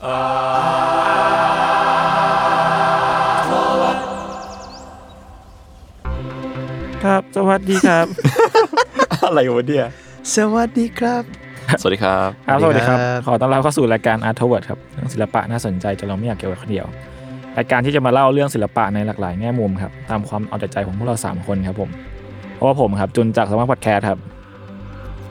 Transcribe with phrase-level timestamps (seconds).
[0.00, 8.06] ครับ สวัสดีครับ
[9.26, 9.86] อะไรวะเนี่ย
[10.36, 11.22] สวัสดีครับ
[11.80, 16.86] สวัสดีครับครับสวัสดีครับ สวัสดีครับ ขอต้อนรับเข้าสู่รายการ Art Toward ครับเรื่องศิลปะน่าสนใจจนเราไม่อยากเก็บไว้คนเดียว
[17.58, 21.90] รายการที่จะมาเล่าเรื่องศิลปะในหลากหลายแง่มุมครับ ตามความเอาแต่ใจของพวกเรา 3 คนครับผม
[22.54, 24.18] เพราะว่าผมครับจุนจากสมาร์ทพอดแคสต์ครับ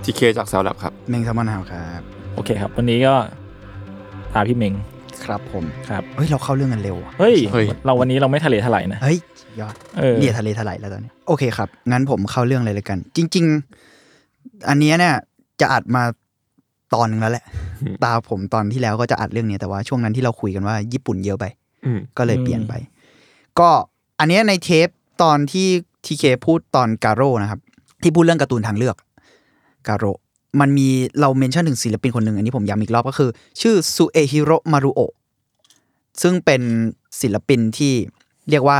[0.03, 2.01] ทีเคจากแซลลับครับ เมงแซลมอนฮาวครับ
[2.35, 3.15] โอเคครับ วันนี้ก็
[4.33, 4.73] ตามพี่เมง
[5.25, 9.17] ครับผมครับเฮ้ยเราเข้าเรื่องกันเร็วอะเฮ้ยเฮ้ย เราวันนี้เราไม่ทะเลถลายนะ เฮ้ย
[9.59, 13.45] ยอดเออเนี่ยทะเลถลายแล้วตอนนี้ โอเคครับ งั้นผมเข้าเรื่องเลยเลยกัน จริง
[14.07, 15.15] ๆ อันเนี้ยเนี่ย
[15.61, 16.03] จะอัดมา
[16.95, 17.45] ตอนหนึงแล้วแหละ
[18.03, 21.45] ตาผมตอนที่แล้วก็จะอัดเรื่องเนี้ยแต่ว่าช่วงนั้นที่เราคุยกันว่าญี่ปุ่นเยอะไป
[21.85, 22.73] อืม ก็เลยเปลี่ยนไป
[23.59, 23.69] ก็
[24.19, 24.87] อันเนี้ยในเทป
[25.23, 25.67] ตอนที่
[26.05, 27.59] ทีเคพูดตอนกาโร่นะครับ
[28.03, 28.95] ที่พูดเรื่องการ์ตูนทางเลือก
[29.87, 30.11] กาโร่
[30.59, 30.87] มันมี
[31.19, 33.29] เรา mention ถึงศิลปินคนหนึ่งอันนี้ผมย้ำอีกรอบก็คือ
[33.61, 35.13] ชื่อซูเอฮิโรมารุโอะ
[36.21, 36.61] ซึ่งเป็น
[37.21, 37.93] ศิลปินที่
[38.49, 38.79] เรียกว่า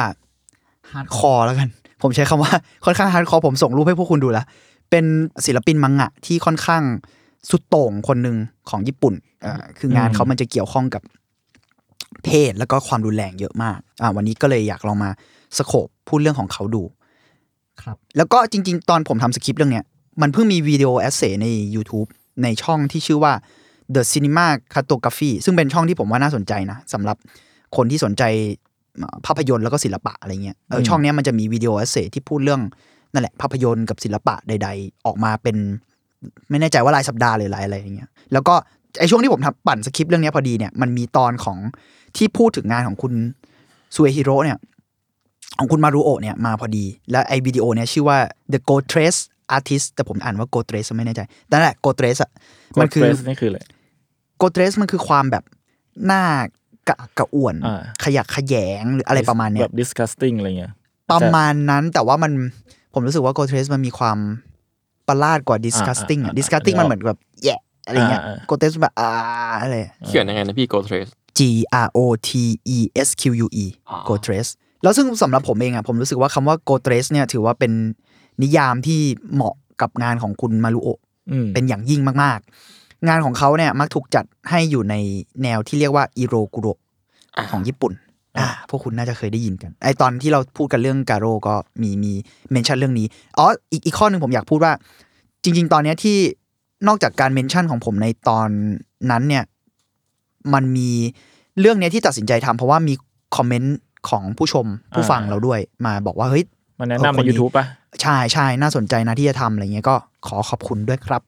[0.91, 1.69] hardcore แล้วกัน
[2.01, 2.51] ผมใช้คำว่า
[2.85, 4.45] ค่อนข้าง hardcore ผมส่งรูปให้พวกคุณดูแล้ว
[4.89, 5.05] เป็น
[5.45, 6.83] ศิลปินมังงะที่ค่อนข้าง
[7.49, 8.35] สุดโต่งคนหนึ่ง
[8.69, 9.13] ของญี่ปุ่น
[9.45, 11.01] อ่าคืองานเขามันจะเกี่ยวข้องกับ
[12.25, 15.09] เพศแล้วก็ความรุนแรงเยอะมากอ่าวันนี้ก็เลยอยากลองมา
[15.57, 16.83] scope พูดเรื่องของเขาดู
[17.81, 19.85] ครับ แล้วก็จริง ๆ ตอนผมทำสคริปต์เรื่องเนี้ย
[20.21, 22.07] มันเพิ่งมี video essay ใน YouTube
[22.43, 23.33] ในช่องที่ชื่อว่า
[23.95, 27.17] The Cinema Cartography ซึ่งเป็นช่องที่ผมว่าน่าสนใจนะสำหรับ
[27.75, 28.23] คนที่สนใจ
[28.97, 32.61] เอ่อภาพยนตร์แล้วก็ศิลปะอะไรเงี้ยเออช่องเนี้ยมันจะมี video essay ที่พูดเรื่อง
[33.13, 35.57] นั่นแหละภาพยนตร์กับศิลปะใด ๆ ออกมาเป็น
[36.49, 38.55] ไม่แน่ใจว่ารายสัปดาห์หรือรายอะไรอย่างเงี้ยแล้วก็
[38.99, 41.57] ไอช่วงที่ผมทำปั่นสคริปต์เรื่องเนี้ยพอดีเนี่ยมันมีตอนของ
[42.17, 43.13] ที่พูดถึงงานของคุณ
[43.95, 44.57] ซูเอฮิโร่เนี่ย
[45.59, 48.17] ของคุณมารุโอะเนี่ยมาพอดี และไอวิดีโอเนี่ยชื่อว่า
[48.51, 49.21] The Go Trace
[49.57, 52.31] Artist แต่ผมอ่านว่า Go Trace ไม่แน่ใจแต่นั่นแหละ Go Trace อะ
[52.79, 53.59] มันคือ Ghost Race นี่คืออะไร
[54.41, 55.43] Go Trace มันคือความแบบ
[56.05, 56.23] หน้า
[56.87, 60.73] กระอักกระอ่วนอ่าขยักขยงหรืออะไรประมาณเนี้แบยบ disgusting อะไรเงี้ย
[61.11, 62.31] ประมาณนั้นแต่ว่ามัน
[62.93, 64.17] ผมรู้สึกว่า Go Trace มันมีความ
[65.09, 67.55] ประหลาดกว่า disgusting อะอ่า disgusting มันเหมือนแบบแย่
[67.87, 69.09] อะไรเงี้ยอ่าอ่า Go Trace แบบอ่า
[69.61, 69.77] อะไร
[70.07, 71.39] เขียนยังไงนะพี่ Go Trace G
[71.85, 72.31] R O T
[72.75, 72.77] E
[73.07, 73.65] S Q U E
[74.07, 74.51] Go Trace
[74.83, 77.71] แล้วซึ่งสำหรับผมเองอะผมรู้สึกว่าคำว่า Go Trace เนี่ยถือว่าเป็น
[78.43, 78.99] นิยามที่
[79.33, 80.99] เหมาะกับงานของคุณมารุโอะ
[81.31, 84.95] อืมเป็นอย่างยิ่งมากๆ งานของเขาเนี่ยมักถูกจัดให้อยู่ใน
[85.43, 86.67] แนวที่เรียกว่าอิโรกุโร
[87.51, 87.93] ของญี่ปุ่น
[88.39, 92.13] อ่าพวกคุณน่าจะเคยได้ยินกัน ไอตอนที่เราพูดกันเรื่องการโร่ก็มีมี
[92.51, 93.07] เมนชั่นเรื่องนี้
[93.37, 94.73] อ๋ออีกอีกข้อหนึ่งผมอยากพูดว่า
[95.43, 96.17] จริง ๆ ตอนเนี้ยที่
[96.87, 98.49] นอกจากการเมนชั่นของผมในตอน
[99.11, 99.43] นั้นเนี่ย
[100.53, 100.89] มันมี
[101.59, 102.93] เรื่องเนี้ยที่ตัดสินใจทำเพราะว่ามี
[103.37, 103.77] คอมเมนต์
[104.09, 106.45] ของผู้ชมผู้ฟังเราด้วยมาบอกว่าเฮ้ย
[106.79, 107.65] มันแนะนำเออในคนนี้ YouTube ป่ะ
[108.01, 109.95] ใช่ใช่น่าสนใจนะที่จะทำอะไรเงี้ยก็
[110.27, 111.21] ขอขอบคุณด้วยครับ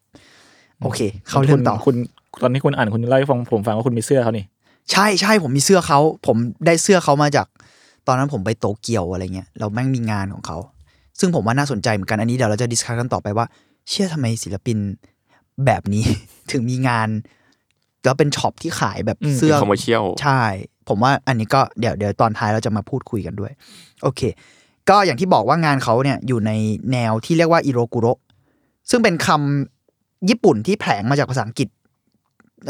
[0.81, 1.95] โอเค เข้าเรื่องต่อคุณ
[2.33, 4.45] คุณตอนที่คุณอ่านคุณเล่าให้ฟังผมฟังว่าคุณมีเสื้อเขานี่
[4.91, 7.47] ใช่ใช่ผมมีเสื้อเขา ผมได้เสื้อเขามาจาก
[8.07, 10.57] ตอนนั้นผมไปโตเกียวอะไรเงี้ยเราแม่งมีงานของเขา
[11.19, 13.45] ซึ่งผมว่าน่าสนใจเหมือนกันอันนี้เดี๋ยวเราจะ discuss กันต่อไปว่า
[13.89, 14.77] เชื่อทำไมศิลปิน
[15.65, 16.03] แบบนี้
[16.51, 17.09] ถึงมีงาน
[18.03, 20.41] แล้วเป็น shop ที่ขายแบบอืมเสื้อ commercial ใช่
[20.87, 23.51] ผมว่าอันนี้ก็เดี๋ยวเดี๋ยวตอนท้ายเราจะมาพูดคุยกันด้วย
[24.03, 24.21] โอเค
[24.89, 26.51] ก็อย่างที่บอกว่างานเขาเนี่ยอยู่ใน
[26.91, 28.07] แนวที่เรียกว่าエログロ
[28.89, 31.67] ซึ่งเป็นคำญี่ปุ่นที่แผลงมาจากภาษาอังกฤษ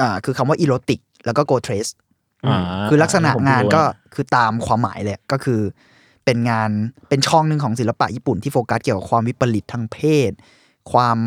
[0.01, 1.87] อ่าคือคำว่าอีโรติก แล้วก็โกเทรส
[2.47, 2.59] อ่า
[2.89, 5.59] คือลักษณะผมงานรู้ก็นะคือตามความหมายเลยก็คือ
[6.25, 6.69] เป็นงาน
[7.09, 9.97] เป็นช่องหนึ่งของศิลปะญี่ปุ่นที่โฟกัสเกี่ยวกับความวิปริตทางเพ
[10.29, 10.31] ศ
[10.91, 11.17] ความ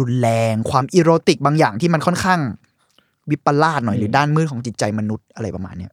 [0.00, 2.40] รุนแรง ความอีโรติกบางอย่างที่มันค่อนข้าง
[3.30, 5.92] วิปลาสหน่อยหรือด้านมืดของจิตใจมนุษย์อะไรประมาณเนี้ย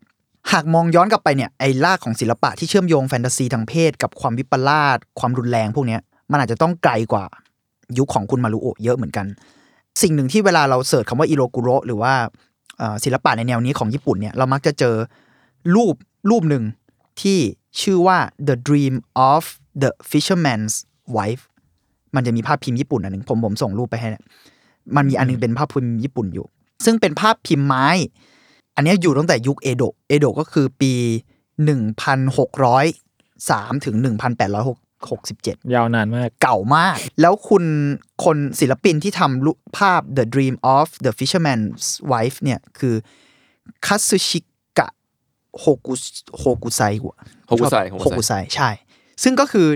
[0.51, 6.01] หากมองย้อนกลับไปเนี่ยไอ้รากของศิลปะที่เชื่อมโยงแฟนตาซีทางเพศ กับความวิปลาสความรุนแรงพวกเนี้ย
[6.31, 7.25] มันอาจจะต้องไกลกว่า
[7.97, 9.25] ยุคของคุณมารุโอะเยอะเหมือนกัน
[10.01, 12.13] สิ่งหนึ่งที่เวลาเราเสิร์ชคำว่าอิโรกุโรหรือว่า
[12.77, 14.95] เอ่อศิลปะในแนวนี้ของญี่ปุ่นเนี่ยเรามักจะเจอ
[15.75, 15.95] รูป
[16.29, 16.63] รูปหนึ่ง
[17.21, 17.39] ที่
[17.81, 18.17] ชื่อว่า
[18.47, 18.95] The Dream
[19.31, 19.43] of
[19.81, 20.73] the Fisherman's
[21.15, 21.43] Wife
[22.15, 24.23] มันจะมีภาพพิมพ์ญี่ปุ่นอันหนึ่งผมผมส่งรูปไปให้เนี่ย
[24.95, 26.45] มันมีอันหนึงเป็นภาพพิมพ์ญี่ปุ่นอยู่
[26.85, 27.87] ซึ่งเป็นภาพพิมพ์ไม้
[28.75, 30.93] อันเนี้ยอยู่ตั้งแต่ยุคเอโดะเอโดะก็คือปี
[31.73, 33.95] 1,603 ถึง
[34.99, 37.63] 1,867 ยาวนานมาก เก่ามาก แล้วคุณ
[38.23, 42.95] คนศิลปินที่ทำรูปภาพ The Dream of the Fisherman's Wife เนี่ยคือ
[43.85, 44.39] คัตสึชิ
[44.79, 44.87] กะ
[45.59, 45.93] โฮกุ
[46.39, 48.69] โฮกุไซโฮกุไซโฮกุไซใช่
[49.23, 49.67] ซึ่งก็คือ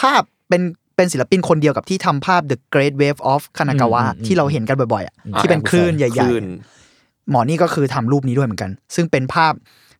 [0.00, 0.62] ภาพเป็น
[0.96, 6.83] เป็นศิลปินคนเดียวกับที่ทำภาพ The Great Wave of Kanagawa อืมอืมที่เราเห็นกันบ่อยๆอะอ่าที่เป็นคลื่นใหคญ่ลื่นๆ
[7.30, 9.52] หมอนี่ก็คือทำรูปนี้ด้วยเหมือนกัน ซึ่งเป็นภาพ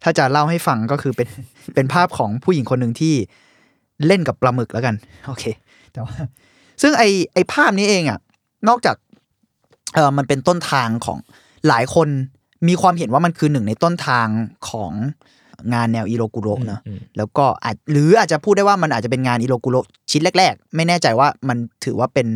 [0.03, 1.29] ถ้าจะเล่าให้ฟังก็คือเป็น
[1.75, 3.15] เป็นภาพของผู้หญิงคนหนึ่งที่
[4.07, 4.95] เล่นกับปลาหมึกแล้วกัน
[5.27, 5.45] โอเค
[5.93, 6.15] แต่ว่า
[6.83, 7.05] ซึ่งไอ
[7.35, 8.19] ไอภาพนี้เองอะ
[8.69, 8.97] นอกจาก
[9.95, 11.19] เออมันเป็นต้นทางของ
[11.69, 12.09] หลายคน
[12.69, 14.27] มีความเห็นว่ามันคือหนึ่งในต้นทาง
[14.69, 14.93] ของ
[15.75, 19.77] งานแนวอิโรกุโรเนอะอืมแล้วก็อาจหรืออาจจะพูดได้ว่ามันอาจจะเป็นงานอิโรกุโร
[20.11, 22.29] ชิ้นแรก ๆ ไม่แน่ใจว่ามันถือว่าเป็น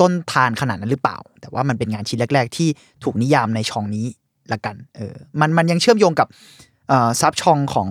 [0.00, 2.68] ต้นทานขนาดนั้นหรือเปล่า แต่ว่ามันเป็นงานชิ้นแรก ๆ ที่
[3.04, 4.06] ถูกนิยามในช่องนี้
[4.52, 6.28] ละกันเออมันมันยังเชื่อมโยงกับ
[6.88, 7.88] เอ่อซับช่องของ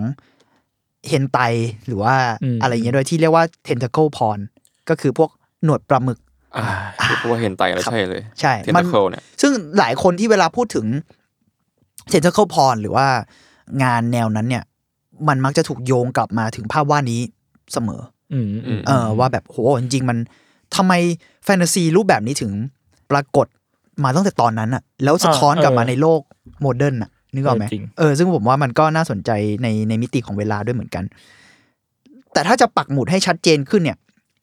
[1.07, 1.37] เฮนไต
[1.87, 4.39] หรือว่าอืมอะไรอย่างเงี้ยด้วยที่เรียกว่า tentacle porn
[4.89, 5.29] ก็คือพวก
[5.63, 6.19] หนวดปลาหมึก
[6.57, 6.65] อ่า
[7.17, 10.85] เพราะว่าเห็นไตแล้วครับใช่เลยใช่เทนมัตานเคิลเนี่ยซึ่งหลายคนที่เวลาพูดถึง
[12.11, 13.07] tentacle porn หรือว่า
[13.83, 14.63] งานแนวนั้นเนี่ย
[15.27, 17.21] มันมักจะถูกโยงกลับมาถึงภาพวาดนี้
[17.73, 18.01] เสมอ
[18.33, 20.17] อืมอืมเออว่าแบบโหจริงๆมัน
[20.75, 20.93] ทำไม
[21.38, 22.51] แฟนตาซีรูปแบบนี้ถึง
[23.11, 23.47] ปรากฏ
[24.03, 26.21] มาตั้งแต่ตอนนั้นอะแล้วสะท้อนกลับมาในโลก
[26.61, 29.31] modern อะนึกออกไหมจริงเออซึ่งผมว่ามันก็น่าสนใจ
[29.63, 31.03] ในในมิติของเวลาด้วยเหมือนกัน
[32.33, 33.97] แต่ถ้าจะปักหมุดให้ชัดเจนขึ้นเนี่ย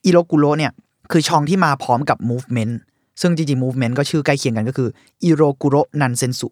[0.06, 0.72] อิโรกุโรเนี่ย
[1.12, 2.74] คือช่องที่มาพร้อมกับ movement
[3.20, 4.88] ซึ่งจริงๆ movement ก็ชื่อใกล้เคียงกันก็คือ
[5.24, 6.48] อิโรกุโรนันเซนสุ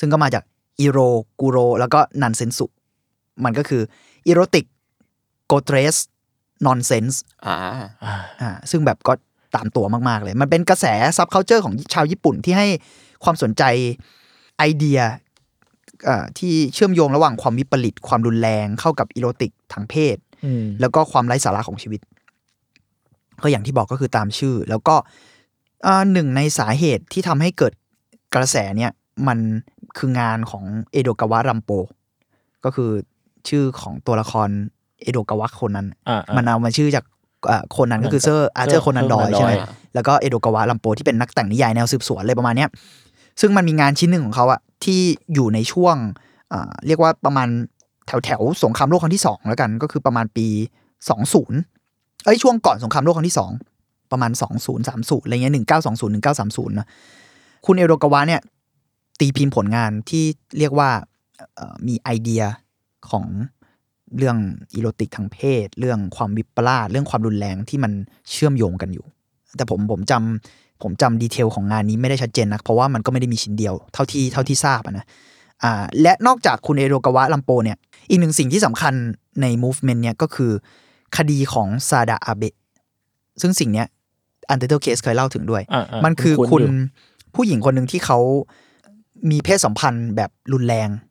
[0.00, 0.44] ซึ่งก็มาจาก
[0.80, 0.98] อิโร
[1.40, 2.66] กุโรแล้วก็นันเซนสุ
[3.44, 3.82] มันก็คือ
[4.26, 4.64] erotic
[5.46, 5.96] grotesque
[6.64, 7.56] nonsense อ่า
[8.40, 9.12] อ่าซึ่งแบบก็
[9.56, 10.86] ตามตัวมากๆเลย มันเป็นกระแส
[11.16, 12.66] subculture ของชาวญี่ปุ่นที่ให้
[13.24, 13.62] ความสนใจ
[14.58, 15.00] ไอเดีย
[16.08, 22.00] อ่าที่เชื่อมโยงระหว่างความวิปริตความรุนแรงเข้ากับ erotic ทางเพศอืมแล้วก็ความไร้สาระของชีวิต
[23.42, 24.94] ก็อย่างที่บอกก็คือตามชื่อ แล้วก็
[25.86, 27.72] อ่าหนึ่งในสาเหตุที่ทำให้เกิด
[28.34, 28.90] กระแสเนี่ย
[29.28, 29.38] มัน
[29.98, 31.70] คืองานของเอโดกาวะรัมโป
[32.64, 32.90] ก็คือ
[33.48, 34.48] ชื่อของตัวละคร
[35.02, 37.17] เอโดกาวะคนนั้นอ่าอ่ามันเอามาชื่อจากอ่า
[37.76, 42.68] คนนั้นก็คือเซอร์อาร์เธอร์เซอร์โคนันดอยใช่ไหมอ่าแล้วก็เอโดกาวะรัมโปที่เป็นนักแต่งนิยายแนวสืบสวนอะไรประมาณเนี้ย
[43.40, 45.00] ซึ่งมันมีงานชิ้นหนึ่งของเขาอะที่
[45.34, 45.96] อยู่ในช่วง
[46.52, 47.48] อ่าเรียกว่าประมาณ
[48.06, 50.46] แถวแถวๆสงครามโลกครั้งที่สองแล้วกัน ก็คือประมาณปี
[51.08, 51.58] สองศูนย์
[52.24, 53.50] เอ้ยช่วงก่อนสงครามโลกครั้งที่สอง
[54.12, 56.86] ประมาณสองศูนย์สามศูนย์อะไรเงี้ยหนึ่งเก้าสองศูนย์หนึ่งเก้าสามศูนย์นะ
[57.66, 58.40] คุณเอโดกาวะเนี่ย
[59.20, 60.24] ตีพิมพ์ผลงานที่
[60.58, 60.90] เรียกว่า
[61.56, 62.42] เอ่อมีไอเดีย
[63.10, 63.24] ของ
[64.16, 64.36] เรื่อง
[64.74, 67.92] อีโรติกทางเพศ เรื่องความวิปลาสเรื่องความรุนแรงที่มัน
[68.30, 69.04] เชื่อมโยงกันอยู่
[69.56, 75.04] แต่ผมผมจำผมจำดีเทลของงานนี้ไม่ได้ชัดเจนนะเพราะว่ามันก็ไม่ได้มีชิ้นเดียวเท่าที่เท่าที่ทราบอะนะ
[75.62, 77.76] อ่าและนอกจากคุณเอโรกาวะลัมโปเนี่ย
[78.10, 78.94] อีกหนึ่งสิ่งที่สำคัญ
[79.42, 80.50] ใน movement เนี่ยก็คือ
[81.16, 82.54] คดีของซาดะอาเบะ
[83.40, 83.86] ซึ่งสิ่งเนี้ย
[84.48, 86.70] Untitled Case เคยเล่าถึงด้วยอ่าามันคือณคุณยู่
[87.34, 88.18] ผู้หญิงคนหนึ่งที่เขา
[89.30, 91.06] มีเพศสัมพันธ์แบบรุนแรงกับ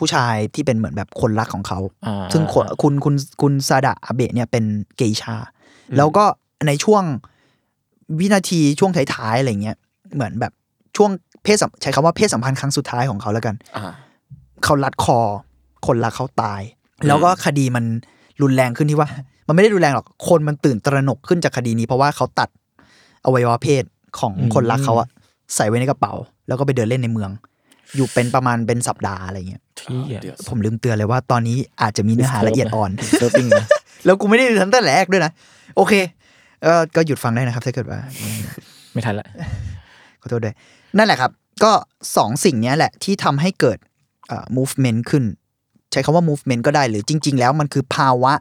[0.00, 4.64] ผู้ชายที่เป็นเหมือนแบบคนรักของเขาอ่าซึ่งคนคุณคุณคุณซาดะอาเบะเนี่ยเป็น
[4.96, 5.36] เกอิชา
[5.96, 6.24] แล้วก็
[6.66, 7.02] ในช่วง
[8.18, 9.76] วินาทีช่วงท้ายๆอะไรเงี้ย
[10.14, 10.52] เหมือนแบบ
[10.96, 11.10] ช่วง
[11.44, 13.92] เพศสัมใช้คำว่าเพศสัมพันธ์ครั้งสุดท้ายของเขาแล้วกันอ่า
[14.64, 15.18] เขารัดคอ
[15.86, 16.60] คนรักเขาตาย
[17.06, 17.84] แล้วก็คดีมัน
[18.42, 19.08] รุนแรงขึ้นที่ว่า
[19.46, 22.48] มันไม่ได้รุนแรงหรอกคนมันตื่นตระหนกขึ้นจากคดีนี้ เพราะว่าเขาตัด
[23.24, 23.84] อวัยวะเพศ
[24.18, 25.08] ของคนรักเขาอะ
[25.54, 26.12] ใส่ไว้ในกระเป๋า
[26.48, 27.30] แล้วก็ไปเดินเล่นในเมือง
[27.96, 33.66] อยู่เป็นประมาณเป็นสัปดาห์อะไรเงี้ยที่อะเดี๋ยวผมลืมเตือนเลยว่าตอนนี้อาจจะมีเนื้อหาละเอียดอ่อนเซิร์ฟปิ้งนะ
[34.04, 35.32] แล้วกูไม่ได้ดูตั้งแต่แรกด้วยนะ
[35.76, 35.92] โอเค
[36.62, 37.98] เออก็หยุดฟังได้นะครับถ้าเกิดว่า
[38.92, 39.26] ไม่ทันละ
[40.20, 40.54] ขอโทษด้วย
[40.96, 41.30] นั่นแหละครับ
[41.64, 41.72] ก็
[42.16, 43.78] สองสิ่งเนี้ยแหละที่ทำให้เกิด
[44.28, 45.24] เอ่อ movement ขึ้น
[45.92, 48.32] ใช้คำว่า movement ก็ได้หรือจริง ๆ แล้วมันคือภาวะ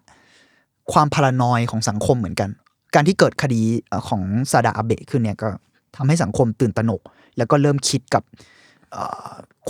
[0.92, 2.50] ความพารานอยของสังคมเหมือนกัน
[2.96, 5.50] การที่เกิดคดีเอ่อของซาดาอาเบะขึ้นเนี่ยก็
[5.96, 7.02] ทำให้สังคมตื่นตระหนก
[7.38, 8.40] แล้วก็เริ่มคิดกับเอ่อ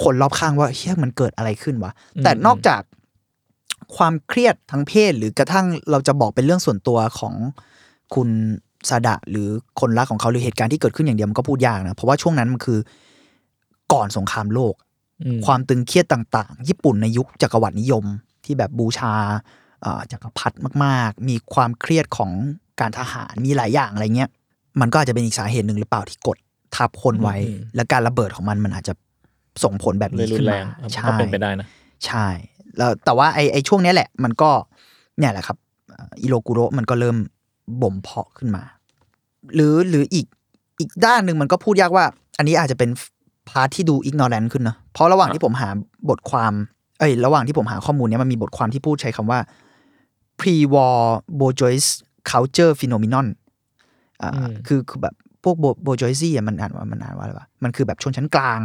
[0.01, 1.91] คนรอบข้างว่าเฮ้ยมันเกิดอะไรขึ้นวะ
[2.23, 2.81] แต่นอกจาก
[3.95, 7.33] ความเครียดทางเพศ หรือกระทั่งเราจะบอกเป็นเรื่องส่วนตัวของ
[8.15, 8.29] คุณ
[8.89, 9.47] ซาดะหรือ
[9.79, 12.79] คนรักของเขาหรือเหตุการณ์ที่เกิดขึ้นอย่างเดียวมันก็พูดยากนะ เพราะว่าช่วงนั้นมันคือ
[13.93, 14.73] ก่อนสงครามโลก
[15.23, 18.05] อืมความตึงเครียดต่างๆ ญี่ปุ่นในยุคจักรวรรดินิยม
[18.45, 19.13] ที่แบบบูชา
[19.81, 22.31] เอ่อจักรพรรดิมากๆ มีความเครียดของ
[22.79, 24.29] การทหารมีหลายอย่างอะไรเงี้ย
[24.81, 26.38] มันก็อาจจะเป็นอีกสาเหตุหนึ่งหรือเปล่าที่กด
[26.75, 28.93] ทับคนไว้อืมและการระเบิดของมันมันอาจจะ
[29.63, 31.67] ส่งผลแบบเลยนี้รุขึ้นนแรมางครับใช่ก็เป็นไปได้นะ
[32.05, 32.27] ใช่
[32.77, 34.49] แล้วแต่ว่าไอไอช่วงเนี้ยแหละ มันก็
[35.17, 35.57] เนี่ยแหละครับ
[35.89, 37.17] เอ่ออิโรกุโรมันก็เริ่ม
[37.81, 38.63] บ่มเพาะขึ้นมา
[39.55, 40.25] หรือหรืออีก
[40.79, 42.05] อีกด้านหนึ่งมันก็พูดยากว่า
[42.37, 42.89] อันนี้อาจจะเป็น
[43.49, 45.69] พาร์ทที่ดูอิกนอ r แ n นขึ้นเนอะเพราะระหว่างที่ผมหา
[46.09, 46.53] บทความ
[46.99, 49.39] เอ้ย ระหว่างที่ผมหาข้อมูลเนี้ยมันมีบทความที่พูดใช้คำว่า
[50.39, 50.99] pre-war
[51.39, 51.87] bourgeois
[52.31, 53.27] culture phenomenon
[54.21, 58.59] อ่าอืมคือคือแบบพวก bourgeoisie มันอ่านว่ามันอ่านว่าอะไรวะมันคือแบบชนชั้นกลาง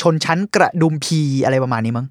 [0.00, 2.06] ชนชั้นกระฎุมพีอะไรประมาณนี้มั้ง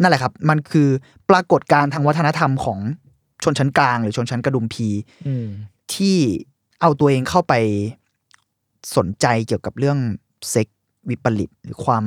[0.00, 0.88] นั่นแหละครับ มันคือ
[1.30, 2.78] ปรากฏการณ์ทางวัฒนธรรมของ
[3.44, 4.88] ชนชั้นกลาง หรือชนชั้นกระดุมพี
[5.26, 5.46] อืม
[5.94, 6.16] ที่
[6.80, 7.54] เอาตัวเองเข้าไป
[8.96, 9.98] สนใจเกี่ยวกับเรื่อง
[10.50, 10.68] เซ็ก
[11.08, 12.04] วิปริตหรือความ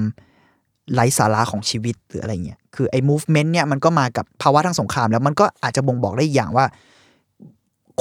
[0.93, 6.65] ไร้สาระของชีวิตหรืออะไรเงี้ย คือไอ้ movement เนี่ยมันก็มากับภาวะทางสงคราม แล้วมันก็อาจจะบ่งบอกได้อีกอย่างว่า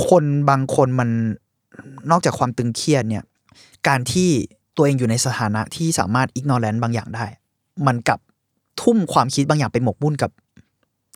[0.08, 1.10] คนบางคนมัน
[2.10, 3.24] นอกจากความตึงเครียดเนี่ย
[3.88, 4.30] การที่
[4.76, 7.26] ตัวเองอยู่ในสถานะที่สามารถอิกนอ r แ n นบางอย่างได้
[7.86, 8.20] มันกลับ
[8.82, 10.30] ทุ่มความคิดบางอย่างไปหมกมุ่นกับ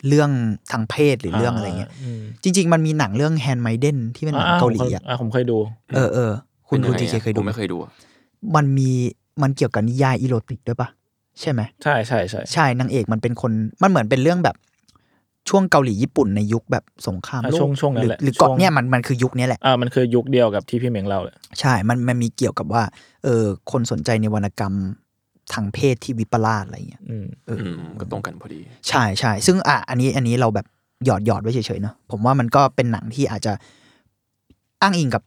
[0.08, 0.30] เรื่อง
[0.72, 5.58] ทางเพศหรือเรื่องอะไรเงี้ยมจริง ๆ มันมีหนังเรื่อง Handmaiden ที่เป็นหนังเกาหลีอะอ่าผมเคยดู
[5.94, 6.32] เออเออ
[6.68, 7.90] คุณป็นคุณงไงทีเคอะเคยผดูมไหมไม่เคยดูอะ
[8.54, 8.90] มันมี
[9.42, 10.88] มันเกี่ยวกับนิยายอีโรติกด้วยปะ
[11.40, 14.56] ใช่ไหมใช่ใช่ใช่ใช่นางเอกมันเป็นคนมันเหมือนเป็นเรื่องแบบ
[15.48, 22.82] ช่วงเกาหลีญี่ปุ่นในยุคแบบสงครามอะโลช่วงกช่วงหนั้รืนแหละหรือก่อนช่วงเนี่ยมันมันคือยุคนี้แหละอ่ามันคือยุคเดียวกับที่พี่เหม่งเล่าเลยใช่ มันมันมีเกี่ยวกับว่า
[23.24, 24.74] เออคนสนใจในวรรณกรรม
[25.52, 30.66] ทางเพศที่วิปลาสอะไรเงี้ยอืมเอออืมก็ตรงกันพอดี ใช่ใช่ซึ่งอะอันนี้อันนี้เราแบบ
[31.04, 33.52] หยอดหยอดไว้เฉยๆเนอะผมว่ามันก็เป็นหนังที่อาจจะ
[34.82, 35.22] อ้างอิงกับ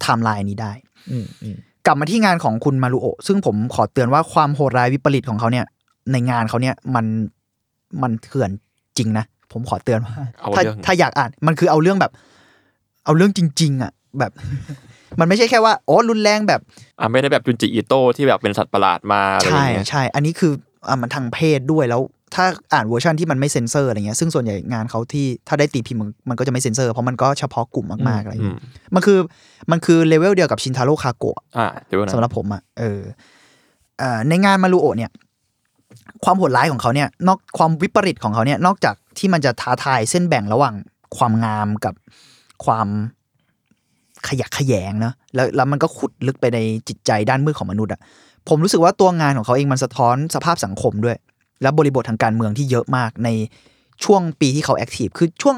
[0.00, 0.72] ไทม์ไลน์นี้ได้
[1.10, 1.56] อืมอืม
[1.86, 5.66] กลับมาที่งานของคุณมารุโอะซึ่งผมขอเตือนว่าความโหดร้ายวิปริตของเขาเนี่ย
[6.12, 7.06] ในงานเขาเนี่ยมัน
[8.02, 8.50] มันเถื่อน
[8.98, 9.24] จริงนะ
[9.56, 12.12] ผมขอเตือนว่าเอาถ้าเรื่องถ้าอยากอ่านมันคือเอาเรื่องแบบ
[13.04, 14.32] เอาเรื่องจริง ๆ อะ แบบ
[15.20, 16.60] มันไม่ใช่แค่ว่าโอ้รุนแรงแบบ
[17.00, 20.52] อะไม่ได้แบบจุนจิอิโต้ที่แบบเป็นสัตว์ประหลาดมาอะไรอใช่ย่างเงี้ยใช่อันนี้คือ
[20.88, 22.02] อะมันทางเพศด้วยแล้ว
[22.34, 22.44] ถ้า
[22.74, 28.60] อ่านเวอร์ชันที่มันไม่เซ็นเซอร์อะไรเงี้ยซึ่งส่วนใหญ่งานเขาที่ถ้าได้ตีพิมพ์มันมันก็จะไม่เซ็นเซอร์เพราะมันก็เฉพาะกลุ่มมากๆอะไรอืเงี้มย
[28.94, 29.18] มันคือ
[29.70, 33.00] มันคือเลเวลเดียวกับชินทาโร่คาโกะอ่าเดี๋ยวนะสำหรับผมอะเออ
[33.98, 35.10] เอ่อในงานมารุโอะเนี่ย
[36.24, 40.74] ความโหดร้ายของเขาเนี่ย นอกความวิปริตของเขาเนี่ย นอกจาก ที่มันจะท้าทายเส้นแบ่งระหว่าง
[41.16, 41.94] ความงามกับ
[42.64, 42.88] ความ
[44.28, 46.58] ขยักขยงเนอะแล้วแล้วมันก็ขุดลึกไปใน
[46.88, 48.00] จิตใจด้านมืดของมนุษย์อะ
[48.48, 51.16] ผมรู้สึกว่าตัวงานของเขาเองมันสะท้อนสภาพสังคมด้วย
[51.62, 53.28] และบริบททางการเมืองที่เยอะมากใน
[54.04, 55.56] ช่วงปีที่เขาแอคทีฟคือช่วง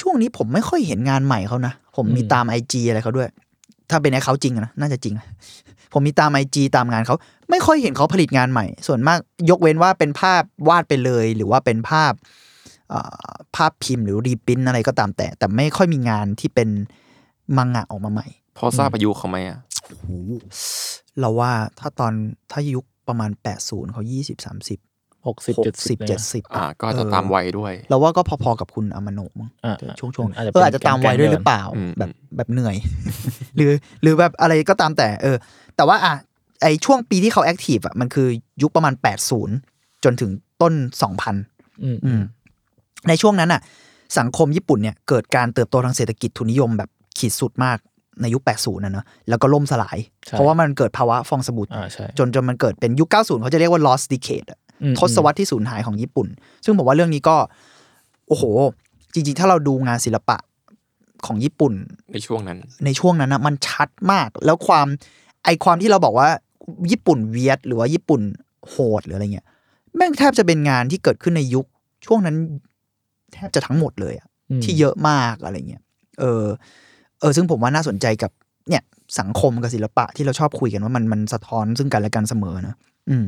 [0.00, 3.28] ช่วงนี้ผมไม่ค่อยเห็นงานใหม่เขานะ ผมมีตามไอจอะไรเขาด้วย
[3.90, 5.14] ถ้าเป็นไอเขาจริงอะนะน่าจะจริง
[5.92, 7.16] ผมมีตามไอจตามงานเขา
[7.50, 9.18] ไม่ค่อยเห็นเขาผลิตงานใหม่ ส่วนมาก
[9.50, 12.42] ยกเว้นว่าเป็นภาพวาดไปเลย หรือว่าเป็นภาพเอ่อ
[13.56, 16.68] ภาพพิมพ์หรือรีปรินท์อะไรก็ตามแต่ แต่ไม่ค่อยมีงานที่เป็น
[17.56, 18.26] มังงะออกมาใหม่
[18.58, 19.58] พอทราบอายุเขาไหมอะ
[21.20, 22.12] เราว่าถ้าตอน
[22.50, 23.30] ถ้ายุคประมาณ
[23.62, 26.06] 80เขา20 30หกสิบเจ็ดสิบ60
[26.46, 32.76] 70อ่าก็จะตามวัยด้วย เราว่าก็พอๆกับคุณอามาโนะมั้งอ่าช่วงช่วงๆอาจจะเอออาจจะตามวัยด้วยหรือเปล่าอืมแบบแบบเหนื่อย
[33.56, 33.72] หรือ
[34.02, 35.36] หรือแบบอะไรก็ตามแต่ เออ
[35.76, 36.14] แต่ว่าอะ
[36.62, 38.28] ไอช่วงปีที่เขาแอคทีฟอะมันคือ
[38.62, 38.94] ยุคประมาณ
[39.48, 40.30] 80 จนถึง
[40.62, 40.74] ต้น
[41.28, 42.20] 2000อืมอืม
[43.08, 43.60] ในช่วงนั้นอะ
[44.18, 47.78] สังคมญี่ปุ่นเนี่ยเกิดการเติบโตทางเศรษฐกิจทุนนิยมแบบขีดสุดมาก
[48.20, 56.28] ในยุค 80นะเนอะแล้วก็ล่มสลายใช่เพราะว่ามันเกิดภาวะฟองสบู่อ่าใช่จนจนมันเกิดเป็นยุค 90 เขาจะเรียกว่า lost decade อะอืมทศวรรษที่สูญหายของญี่ปุ่น
[56.64, 57.36] ซึ่งผมว่าเรื่องนี้ก็
[58.28, 58.44] โอ้โห
[59.14, 60.36] จริง ๆ ถ้าเราดูงานศิลปะ
[61.26, 61.72] ของญี่ปุ่น
[62.12, 64.86] ในช่วงนั้น ในช่วงนั้นนะมันชัดมาก แล้วความ
[65.44, 66.28] ไอความที่เราบอกว่า
[66.90, 68.20] ญี่ปุ่นเวียดหรือว่าญี่ปุ่น
[68.68, 69.46] โหดหรืออะไรเงี้ย
[69.96, 71.66] แม่งแทบจะเป็นงานที่เกิดขึ้นในยุค
[72.06, 72.36] ช่วงนั้น
[73.34, 75.82] แทบจะทั้งหมดเลยอะอืมที่เยอะมากอะไรเงี้ย
[76.20, 76.44] เออ
[77.20, 78.30] เออซึ่งผมว่าน่าสนใจกับ
[78.68, 78.82] เนี่ย
[79.20, 82.74] สังคมกับศิลปะที่เราชอบคุยกันว่ามันมันสะท้อนซึ่งกันและกันเสมอนะ
[83.10, 83.24] อืม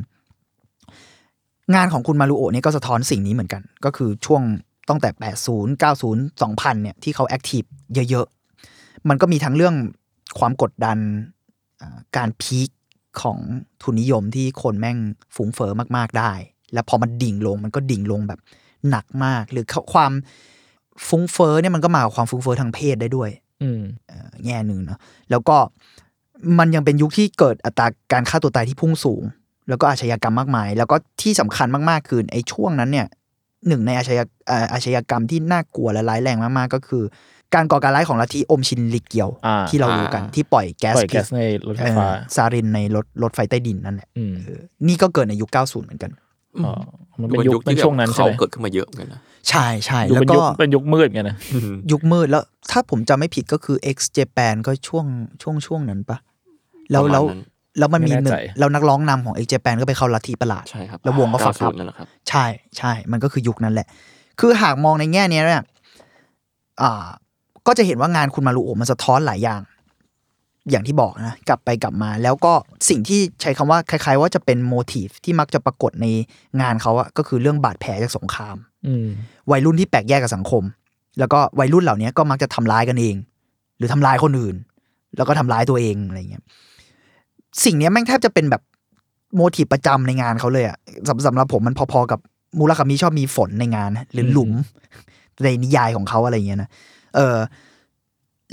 [1.74, 4.42] งานของคุณมารุโอะเนี่ยก็สะท้อนสิ่งนี้เหมือนกัน ก็คือช่วง
[4.88, 5.10] ตั้งแต่
[5.46, 7.62] 80 90 2000 เนี่ยที่เขาแอคทีฟ
[8.10, 9.74] เยอะๆ มันก็มีทั้งเรื่อง
[10.38, 10.98] ความกดดัน
[11.80, 12.70] อ่าการพีค
[13.22, 13.38] ของ
[13.82, 14.98] ทุนนิยมที่คนแม่ง
[15.34, 16.32] ฝูงเฟอ้อมากๆได้
[16.72, 18.40] แล้วพอมันดิ่งลงมันก็ดิ่งลงแบบ
[18.90, 20.12] หนักมาก หรือความ
[21.08, 23.30] ฟุ้งเฟอ้อเนี่ยมันก็มากับความฟุ้งเฟอ้อทางเพศได้ด้วย
[23.62, 23.80] อืม
[24.44, 24.98] แง่หนึ่งเนาะ
[25.30, 25.56] แล้วก็
[26.58, 29.22] มันยังเป็นยุคที่เกิดอัตราการฆ่าตัวตายที่พุ่งสูง
[29.68, 33.06] แล้วก็อาชญากรรมมากมาย แล้วก็ที่สำคัญมากๆคือไอ้ช่วงนั้นเนี่ย
[33.68, 37.04] หนึ่งในอาชญาเอ่ออาชญากรรมที่น่ากลัวและร้ายแรงมาก ๆ ก็คือ
[37.54, 46.25] การก่อการร้ายของลัทธิอมชินลิเกียวอ่าที่เรารู้กันที่ปล่อยแก๊สปล่อยแก๊สพิษในรถไฟเอ่อฟ้าซารินในรถรถไฟใต้ดินนั่นแหละอืมเออนี่ก็เกิดในยุค 90 เหมือนกันอ๋อ
[47.20, 51.36] มันเป็นยุคเป็นช่วงนั้นใช่เขาไหมเกิดขึ้นมาเยอะเหมือนกันนะใช่ใช่ยุคแล้วเป็นก็ยุคเป็นยุคมืดไงนะ
[51.92, 55.06] ยุคมืดแล้วถ้าผมจำไม่ผิดก็คือ X Japan ก็ช่วง
[55.42, 56.18] ช่วงช่วงนั้นปะ
[56.90, 57.40] แล้วประมาณแล้วนั้น
[57.78, 62.44] แล้วมันมีไม่หแน่นึ่ใจงแล้วนักร้องนำของ X Japan ก็ไปเข้าลัทธิประหลาด ใช่ครับ แล้ววงก็ฝักอัพ90นั่นแหละครับ ใช่
[62.78, 63.86] ใช่ มันก็คือยุคนั้นแหละ
[64.40, 65.62] คือหากมองในแง่เนี้ยเนี่ย
[66.82, 67.06] อ่า
[67.66, 69.60] ก็จะเห็นว่างานคุณมารุโอะมันสะท้อนหลายอย่าง
[70.70, 72.52] อย่างที่บอกนะกลับไปกลับมา แล้วก็
[72.88, 76.06] สิ่งที่ใช้คำว่าคล้าย ๆ ว่าจะเป็นโมทีฟที่มักจะปรากฏใน
[76.60, 78.56] งานเขาอะก็คือเรื่องบาดแผลจากสงคราม
[78.86, 79.06] อืม
[79.50, 80.62] วัยรุ่นที่แปลกแยกกับสังคม
[81.18, 83.16] แล้วก็วัยรุ่นเหล่านี้ก็มักจะทำร้ายกันเอง
[83.78, 84.56] หรือทำร้ายคนอื่น
[85.16, 86.42] แล้วก็ทำร้ายตัวเองอะไรเงี้ย
[87.64, 88.62] สิ่งเนี้ยแม่งแทบจะเป็นแบบ
[89.34, 90.76] โมทีฟประจำในงานเขาเลยอะ
[91.08, 92.20] สำสำหรับผมมันพอๆกับ
[92.58, 94.50] มูลคามิชอบมีฝนในงานนะหรือหลุม
[95.44, 96.70] ในนิยายของเขาอะไรเงี้ยนะ
[97.16, 97.36] เออ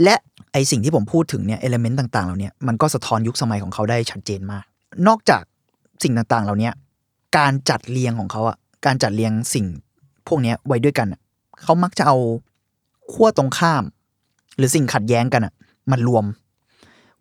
[0.04, 0.16] และ
[0.54, 4.64] ไอสิ่งที่ผมพูดถึงเนี่ยเอลเมนต์ต่างๆเหล่าเนี้ยมันก็สะท้อนยุคสมัยของเขาได้ชัดเจนมาก
[5.08, 5.44] นอกจาก
[6.04, 6.74] สิ่งต่างๆเหล่าเนี้ย
[7.38, 9.66] การจัดเรียงของเขาอะการจัดเรียงสิ่ง
[10.28, 11.08] พวกนี้ไว้ด้วยกัน
[11.64, 12.18] เขามักจะเอา
[13.12, 13.84] ขั้วตรงข้าม
[14.58, 15.54] หรือสิ่งขัดแย้งกันอะ
[15.92, 16.26] มันรวม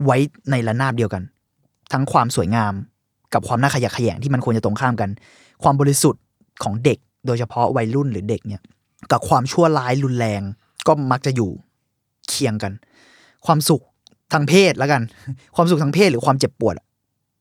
[0.05, 0.17] ไว้
[0.51, 1.23] ในระนาบเดียวกัน
[1.93, 2.73] ทั้งความสวยงาม
[3.35, 5.11] กับความน่าขยะแขยงที่มันควรจะตรงข้ามกัน
[5.63, 6.23] ความบริสุทธิ์
[6.63, 8.63] ของเด็ก โดยเฉพาะวัยรุ่นหรือเด็กเนี่ย
[9.11, 10.43] กับความชั่วร้ายรุนแรง
[10.87, 11.51] ก็มักจะอยู่
[12.29, 12.73] เคียงกัน
[13.47, 13.83] ความสุข
[14.33, 15.03] ทางเพศแล้วกัน
[15.57, 16.87] ความสุขทางเพศหรือความเจ็บปวดอะ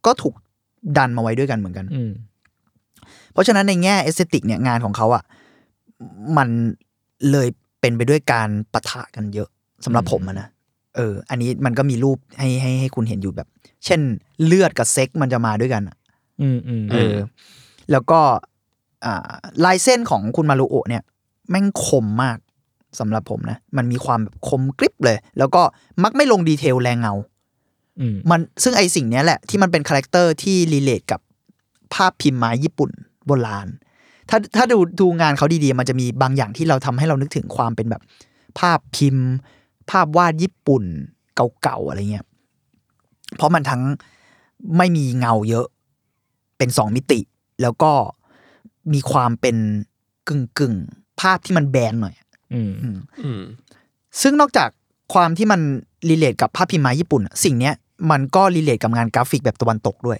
[0.05, 0.34] ก็ถูก
[0.98, 2.12] ดันมาไว้ด้วยกันเหมือนกันอืม
[3.34, 5.24] เพราะฉะนั้นในแง่ aesthetic เนี่ยงานของเขาอะ่ะ
[6.38, 6.50] มัน
[7.31, 7.48] เลย
[7.81, 9.50] เป็นไปด้วยการปะทะกันเยอะ
[9.86, 10.48] สำหรับผมอะนะ
[10.96, 13.48] เออ อันนี้มันก็มีรูปให้ให้ให้คุณเห็นอยู่แบบ
[13.86, 14.01] เช่น
[14.46, 15.98] เลือดกับเซ็กส์มันจะมาด้วยกันอะ
[16.41, 17.15] อืมอืมเออ
[17.91, 18.20] แล้วก็
[19.05, 19.31] อ่า
[19.65, 21.03] ลายเส้นของคุณมารุโอะเนี่ย
[21.50, 22.38] แม่งคมมาก
[23.00, 25.62] สำหรับผมนะ มันมีความแบบคมกริบเลย แล้วก็
[26.03, 27.13] มักไม่ลง detail แรเงา
[28.00, 31.19] อืมมันซึ่งไอสิ่งเนี้ยแหละ ที่มันเป็น character ที่ relate กับ
[31.93, 32.91] ภาพพิมพ์ไม้ญี่ปุ่น
[33.25, 33.67] โบราณ
[34.29, 38.01] ถ้าถ้าดูดูงานเขาดีๆ มันจะมีบางอย่างที่เราทำให้เรานึกถึงความเป็นแบบ
[38.60, 39.25] ภาพพิมพ์
[39.89, 40.83] ภาพวาดญี่ปุ่น
[41.63, 42.25] เก่าๆอะไรเงี้ย
[43.36, 43.81] เพราะมันทั้ง
[44.77, 45.67] ไม่มีเงาเยอะ
[46.57, 47.19] เป็นสองมิติ
[47.62, 47.91] แล้วก็
[48.93, 49.56] มีความเป็น
[50.27, 52.15] กึ่งกึ่งๆภาพที่มันแบนหน่อย
[52.54, 52.72] อืม
[53.24, 53.42] อืม
[54.22, 54.70] ซึ่งนอกจาก
[55.14, 55.62] ความที่มัน
[56.10, 57.74] relate กับภาพพิมพ์ไม้ญี่ปุ่นอะสิ่งเนี้ย
[58.12, 60.20] มันก็ relate กับงานกราฟิกแบบตะวันตกด้วย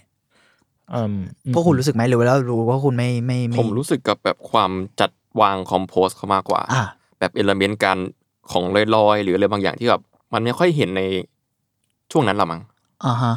[0.94, 1.16] อืม
[1.54, 6.84] พวกคุณรู้สึกไหมหรือว่ารู้ว่าคุณไม่ไม่ไผมรู้สึกกับแบบความจัดวาง compose เขามากกว่าอ่า
[7.20, 7.98] แบบ element การ
[8.52, 8.64] ของ
[8.96, 10.02] ลอยๆ หรืออะไรบางอย่างที่แบบ
[10.34, 11.02] มันไม่ค่อยเห็นใน
[12.12, 12.62] ช่วงนั้นละมั้ง
[13.06, 13.36] อ่าฮะ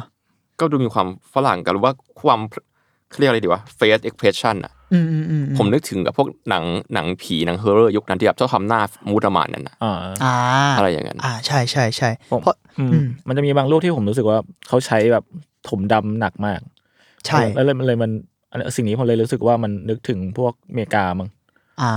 [0.59, 2.39] ก็ดูมีความฝรั่งกันหรือว่าความ
[3.09, 4.74] เขาเรียกอะไรดีวะ face expression อะอืมอืมอืม
[5.57, 10.35] ผมนึกถึงกับพวกหนังหนังผีหนัง horror ยุคนั้นที่แบบชอบทำหน้า mood ประมาณนั้นนะอ่าอ่า
[10.77, 15.23] อะไรอย่างนั้นอ่าใช่ใช่ใช่ผมเพราะอืมอืมมันจะมีบางรูปที่ผมรู้สึกว่าเขาใช้แบบ
[15.69, 16.59] ถมดำหนักมาก
[17.25, 18.11] ใช่แล้วเลยมันเลยมัน
[18.51, 21.29] อันสิ่งนี้ผมเลยรู้สึกว่ามันนึกถึงพวกอเมริกามั้ง
[21.81, 21.91] อ่า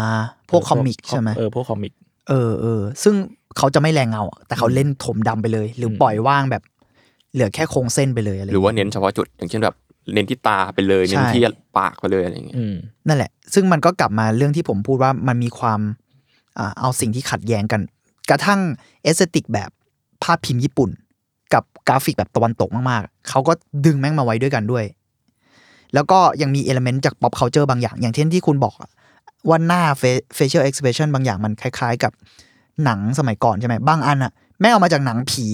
[0.50, 1.92] พวก comic ใช่ไหมเออพวก comic
[2.28, 3.14] เออเออซึ่ง
[3.58, 6.62] เขาจะไม่แรเงาอะแต่เขาเล่นถมดำไปเลย หรืออมปล่อยว่างแบบ
[7.32, 9.74] เหลือแค่โครงเส้นไปเลยอะไรหรือว่าเน้นเฉพาะจุดอย่างเช่นแบบ
[10.12, 11.42] เน้นที่ตาไปเลยเน้นที่
[11.78, 12.76] ปากไปเลยอะไรอย่างเงี้ยอืม
[13.08, 15.80] นั่นแหละ ซึ่งมันก็กลับมาเรื่องที่ผมพูดว่ามันมีความ
[16.58, 17.80] อ่าเอาสิ่งที่ขัดแย้งกัน
[18.30, 18.60] กระทั่ง
[19.02, 19.70] aesthetic แบบ
[20.22, 20.90] ภาพพิมพ์ญี่ปุ่น
[21.54, 23.52] กับกราฟิกแบบตะวันตกมากๆ เขาก็
[23.86, 24.84] ดึงแม่งมาไว้ด้วยกันด้วย
[25.94, 28.90] แล้วก็ยังมี element จาก pop culture บางอย่าง อย่างเช่นที่คุณบอกอะ
[29.48, 32.12] ว่าหน้า fa- facial expression บางอย่างมันคล้าย ๆ กับ
[32.84, 35.46] หนังสมัยก่อนใช่ไหมบางอันอะแม่งเอามาจากหนังผี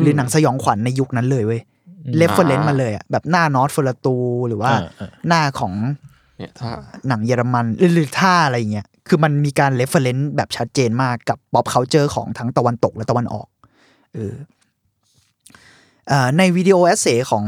[0.00, 1.73] หรือหนังสยองขวัญในยุคนั้นเลยเว้ยอืม
[2.16, 4.16] reference มาเลยอะแบบหน้านอสเฟอราตู
[4.48, 5.72] หรือว่าอ่าอ่าหน้าของ
[6.38, 6.70] เนี่ยถ้า
[7.08, 13.46] หนังเยอรมันหรือหรือท่าอะไรอย่างเงี้ยคือมันมีการ reference แบบชัดเจนมากกับ pop culture ของทั้งตะวันตกและตะวันออก
[14.14, 14.34] เออ
[16.08, 17.44] เอ่อใน video essay ของ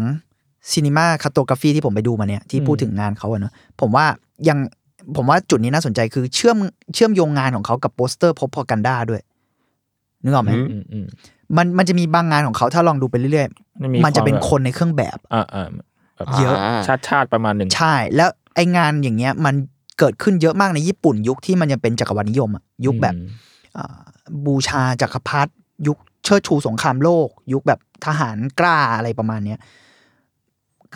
[0.71, 4.07] cinematography ที่ผมไปดูมาเนี่ยที่พูดถึงงานเขาอะเนอะผมว่า
[4.49, 4.59] ยัง
[5.17, 6.57] ผมว่าจุดนี้น่าสนใจคือเชื่อม
[6.95, 9.23] เชื่อมโยงงานของเขากับโปสเตอร์ propaganda ด้วย
[10.23, 10.51] นึกออกไหม
[10.93, 10.99] อื
[11.49, 13.47] มอืมอืมมันมันจะมีบางงานของเขาถ้าลองดูไปเรื่อย
[13.83, 15.71] มันมีๆมันจะเป็นความแบบคนในเครื่องแบบอ่าอ่า
[16.17, 16.57] แบบเยอะ
[16.87, 19.55] ชาติชาติประมาณหนึ่งใช่ แล้วไองานอย่างเงี้ยมัน
[19.99, 23.29] เกิดขึ้นเยอะมากในญี่ปุ่น ยุคที่มันยังเป็นจักรวรรดินิยมอะยุคแบบอืม
[23.77, 23.99] อ่า
[24.47, 25.51] บูชาจักรพรรดิ
[25.87, 29.59] ยุคเชิดชูสงครามโลก ยุคแบบทหารกล้าอะไรประมาณเนี้ย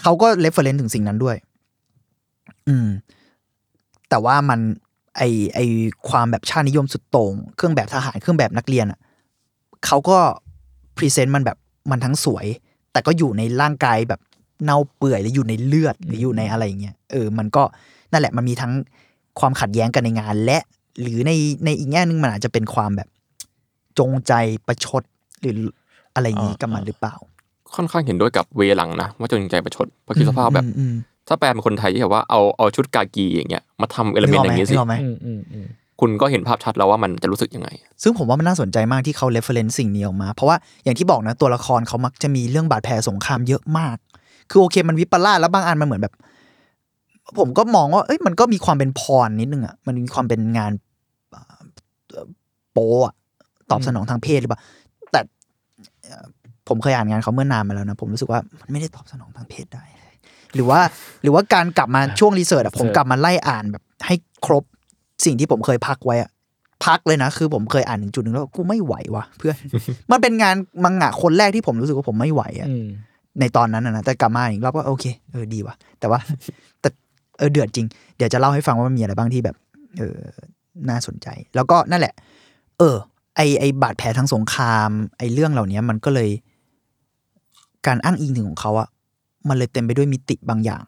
[0.02, 1.36] เขาก็ reference ถึงสิ่งนั้นด้วย
[2.68, 2.88] อืม
[4.10, 4.60] แต่ว่ามัน
[5.16, 5.22] ไอ
[5.54, 5.58] ไอ
[6.08, 8.98] ความแบบชาตินิยมสุดโต่งเครื่องแบบทหารเครื่องแบบนักเรียนอะ
[9.86, 10.18] เขาก็
[10.96, 11.58] พรีเซนต์มันแบบ
[11.90, 12.46] มันทั้งสวย
[12.92, 14.20] แต่ก็อยู่ในร่างกายแบบ
[14.64, 17.62] เน่าเปื่อยหรืออยู่ในเลือดหรืออยู่ในอะไรอย่างเงี้ยเออมันก็
[18.12, 18.72] นั่นแหละมันมีทั้ง
[19.40, 20.58] ความขัดแย้งกันในงาน และ
[21.00, 21.32] หรือใน
[21.64, 23.08] ในอีกแง่หนึงมันอาจจะเป็นความแบบ
[23.98, 24.32] จงใจ
[24.66, 25.02] ประชด
[25.40, 25.58] หรือ
[26.14, 27.14] อะไรอย่างนี้กับมันหรือเปล่า
[27.74, 30.94] ค่อนข้างเห็นด้วยกับเวหลังนะว่าจนใจประชดเพราะคิดสภาพแบบอืมอืม
[31.28, 34.74] ถ้าแปลเป็นคนไทยที่แบบว่าเอาเอาชุดกากีอย่างเงี้ยมาทำเอลเมนต์อย่างงี้สิ
[36.00, 37.68] คุณก็เห็นภาพชัดแล้วว่ามันจะรู้สึกยังไง
[38.02, 43.96] ซึ่งผมว่ามันน่าสนใจมากที่เขา reference สิ่งนี้ออกมา เพราะว่าอย่างที่บอกนะตัวละครเขามักจะมีเรื่องบาดแผลสงครามเยอะมาก
[44.50, 46.14] คือโอเคมันวิปลาสแล้วบางอันมันเหมือนแบบ
[47.38, 50.72] ผมก็มองว่าเอ้ยมันก็มีความเป็นพรนิดนึงอะมันมีความเป็นงาน
[52.72, 53.14] โปะ
[53.70, 54.60] ตอบสนองทางเพศหรือเปล่า
[55.12, 55.20] แต่
[56.68, 59.84] ผมเคยอ่านงานเขาเมื่อนานมาแล้วนะ ผมรู้สึกว่ามันไม่ได้ตอบสนองทางเพศได้
[60.54, 60.80] หรือว่า
[61.22, 64.14] หรือว่าการกลับมาช่วงรีเสิร์ชอะผมกลับมาไล่อ่านแบบให้
[64.46, 64.64] ครบ
[65.24, 66.30] สิ่งที่ผมเคยพักไว้อะ
[66.86, 69.56] พักเลยนะ คือผมเคยอ่านถึงจุดหนึ่งแล้วกูไม่ไหววะเพื่อน
[70.10, 70.54] มันเป็นงาน
[70.84, 72.86] มังงะคนแรกที่ผมรู้สึกว่าผมไม่ไหวอะอืม
[73.40, 76.18] ในตอนนั้นนะนะแต่กลับมาอีกรอบก็โอเคเออดีว่ะแต่ว่า
[76.80, 76.88] แต่
[77.38, 79.56] เออเดือดจริง เดี๋ยวจะเล่าให้ฟังว่ามันมีอะไรบ้างที่แบบ
[79.98, 80.18] เออ
[80.88, 82.14] น่าสนใจ แล้วก็นั่นแหละ
[82.78, 82.96] เออ
[83.36, 86.30] ไอไอบาดแผลทางสงคราม ไอเรื่องเหล่านี้มันก็เลย
[87.86, 88.88] การอ้างอิงถึงของเขาอะ
[89.48, 90.82] มันเลยเต็มไปด้วยมิติบางอย่าง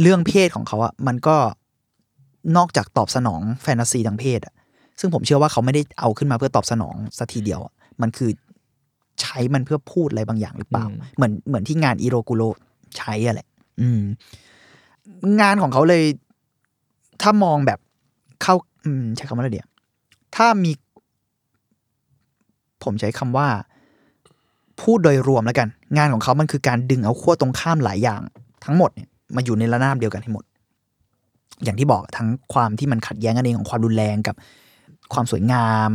[0.00, 1.36] เรื่องเพศของเขาอะมันก็
[2.56, 4.54] นอกจากตอบสนองแฟนตาซีทางเพศอะ
[5.00, 8.30] ซึ่งผมเชื่อว่าเขาไม่ได้เอาขึ้นมาเพื่อตอบสนองสัทีเดียวอะมันคือ
[9.20, 12.42] ใช้มันเพื่อพูดอะไรบางอย่างหรือเปล่าอืมเหมือนเหมือนที่งานอิโรกุโร
[12.98, 13.48] ใช้อะแหละ
[13.80, 14.00] อืม
[15.40, 16.02] งานของเขาเลย
[17.22, 17.78] ถ้ามองแบบ
[18.42, 18.54] เข้า
[18.84, 19.68] อืม ใช้คำว่าอะไรเดียว
[20.36, 20.72] ถ้ามี
[22.84, 23.48] ผมใช้คำว่า
[24.80, 28.20] พูดโดยรวมแล้วกัน งานของเขามันคือการดึงเอาขั้วตรงข้ามหลายอย่าง
[28.64, 30.44] ทั้งหมดเนี่ยมาอยู่ในระนาบเดียวกันให้หมด
[31.64, 34.36] อย่างที่บอกทั้งความที่มันขัดแย้งกันเองของความรุนแรงกับ
[35.12, 35.90] ความสวยงาม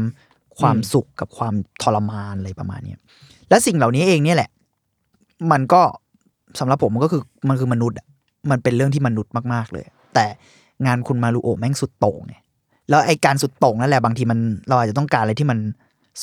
[0.59, 2.95] ความสุขกับความทรมานอะไรประมาณเนี้
[3.49, 4.49] และสิ่งเหล่านี้เองเนี่ยแหละ
[5.51, 5.81] มันก็
[6.59, 7.97] สำหรับผมมันก็คือมันคือมนุษย์
[8.51, 10.25] มันเป็นเรื่องที่มนุษย์มากๆเลย แต่
[10.85, 12.35] งานคุณมารุโอแม่งสุดโต่งไง
[12.89, 15.59] แล้วไอการสุดโต่งนั่นแหละบางทีมันเราอาจจะต้องการอะไรที่มัน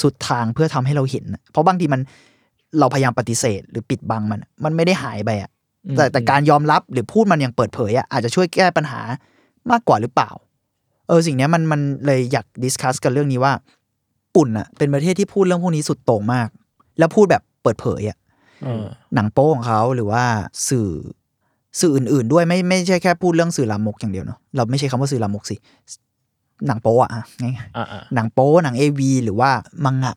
[0.00, 2.00] สุดทางเพื่อทำให้เราเห็น เพราะบางทีมัน
[2.78, 5.50] เราพยายามปฏิเสธ หรือปิดบังมัน มันไม่ได้หายไปอะ
[5.96, 9.00] แต่แต่การยอมรับหรือพูดมันอย่างเปิดเผยอะอาจจะช่วยแก้ปัญหา
[9.70, 10.30] มากกว่าหรือเปล่า
[11.08, 13.52] เออสิ่งเนี้ยมันมันเลยอยากดิสคัสกันเรื่องนี้ว่า
[14.34, 16.48] ปุ่นอะเป็นประเทศที่พูดเรื่องพวกนี้สุดโต่งมาก
[16.98, 18.18] แล้วพูดแบบเปิดเผยอะ
[18.64, 20.22] เออหนังโป้ของเขาหรือว่า
[20.68, 20.90] สื่อ
[21.80, 25.56] สื่ออื่น ๆ ด้วยไม่ไม่ใช่แค่พูดเรื่องสื่อลามกอย่างเดียวเนาะเราไม่ใช่คำว่าสื่อลามกสิ
[26.66, 29.50] หนังโป้อะอะง่ายอ่าอ่าๆหนังโป้หนังเอวีหรือว่า
[29.84, 30.14] มังงะ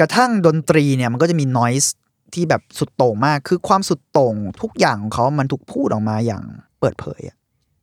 [0.00, 1.94] กระทั่งดนตรีเนี่ยมันก็จะมีนอยส์
[2.34, 6.42] ที่แบบสุดโต่งมาก คือความสุดโต่งทุกอย่างของเขามันถูกพูดออกมาอย่าง
[6.80, 7.36] เปิดเผยอะ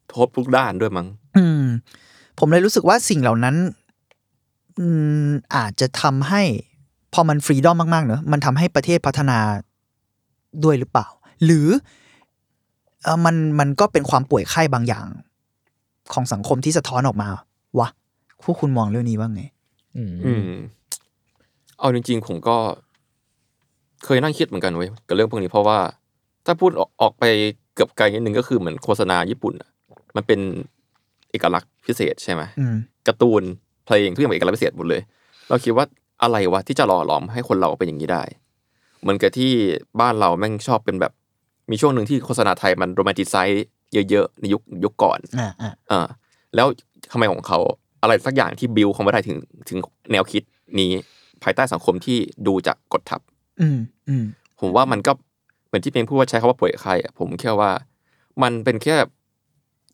[0.10, 1.64] โทษทุกด้านด้วยมั้ง อืม
[2.40, 3.56] ผมเลยรู้สึกว่าสิ่งเหล่านั้น
[4.80, 4.88] อื
[5.26, 6.44] มอาจจะทำให้
[7.14, 9.40] พอมันฟรีดอมมากๆเนอะมันทำให้ประเทศพัฒนา
[10.64, 11.08] ด้วยหรือเปล่า
[11.46, 11.68] หรือ
[13.04, 15.08] เออมันมันก็เป็นความป่วยไข้บางอย่าง
[16.14, 17.30] ของสังคมที่สะท้อนออกมา
[17.80, 17.88] วะ
[18.44, 19.44] พวกคุณมองเรื่องนี้ว่าไง
[19.96, 20.52] อืมอืม
[21.80, 22.58] เอาจริงๆ ผมก็
[24.06, 25.80] เคยนั่งคิดเหมือนกันเว้ยกับเรื่องพวกนี้เพราะว่า
[26.46, 27.24] ถ้าพูดออกออกไป
[27.74, 29.70] เกือบไกลนิดนึงก็คือเหมือนโฆษณาญี่ปุ่นอะ
[30.16, 30.40] มันเป็น
[31.32, 32.76] เอกลักษณ์พิเศษใช่ไหมอืม
[33.08, 33.44] การ์ตูน
[33.86, 35.02] เพลงทุกอย่างเป็นเอกลักษณ์พิเศษหมดเลย
[35.50, 35.86] เราคิดว่า
[36.24, 38.24] อะไรวะที่จะหล่อหลอมให้คนเราเป็นอย่างนี้ได้
[39.02, 39.52] เหมือนกับที่
[40.02, 41.14] บ้านเราแม่งชอบเป็นแบบ
[41.72, 43.66] มีช่วงหนึ่งที่โฆษณาไทยมันโรแมนติไซส์
[44.10, 46.08] เยอะๆในยุคยุคก่อนอ่าอ่าอ่า
[46.56, 46.68] แล้ว
[47.12, 47.60] ทำไมของเขา
[48.02, 49.38] อะไรสักอย่างที่บิวเขาไม่ได้ถึง
[49.70, 49.78] ถึง
[50.12, 50.44] แนวคิด
[50.80, 50.92] นี้
[51.44, 53.22] ภายใต้สังคมที่ดูจากกดทับ
[53.62, 54.26] อืมอืม
[54.60, 55.12] ผมว่ามันก็
[55.68, 57.72] เหมือนที่เพลงพูดว่าใช้คำว่าป่วยไข้อะผมแค่ว่า
[58.44, 58.96] มันเป็นแค่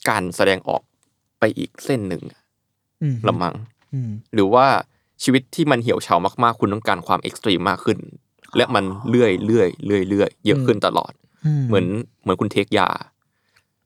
[0.09, 0.81] การแสดงออก
[1.39, 2.41] ไปอีกเส้นหนึ่งอะ
[3.03, 3.55] อืมละมัง
[3.93, 4.65] อืมหรือว่า
[5.23, 7.97] ชีวิตที่มันเหี่ยวเฉามากๆ คุณต้องการความเอ็กซ์ตรีมมากขึ้น
[8.57, 11.11] และมันเลื่อยเลื่อยเลื่อยเลื่อยเยอะขึ้นตลอด
[11.67, 11.85] เหมือน
[12.21, 12.87] เหมือนคุณเทคยา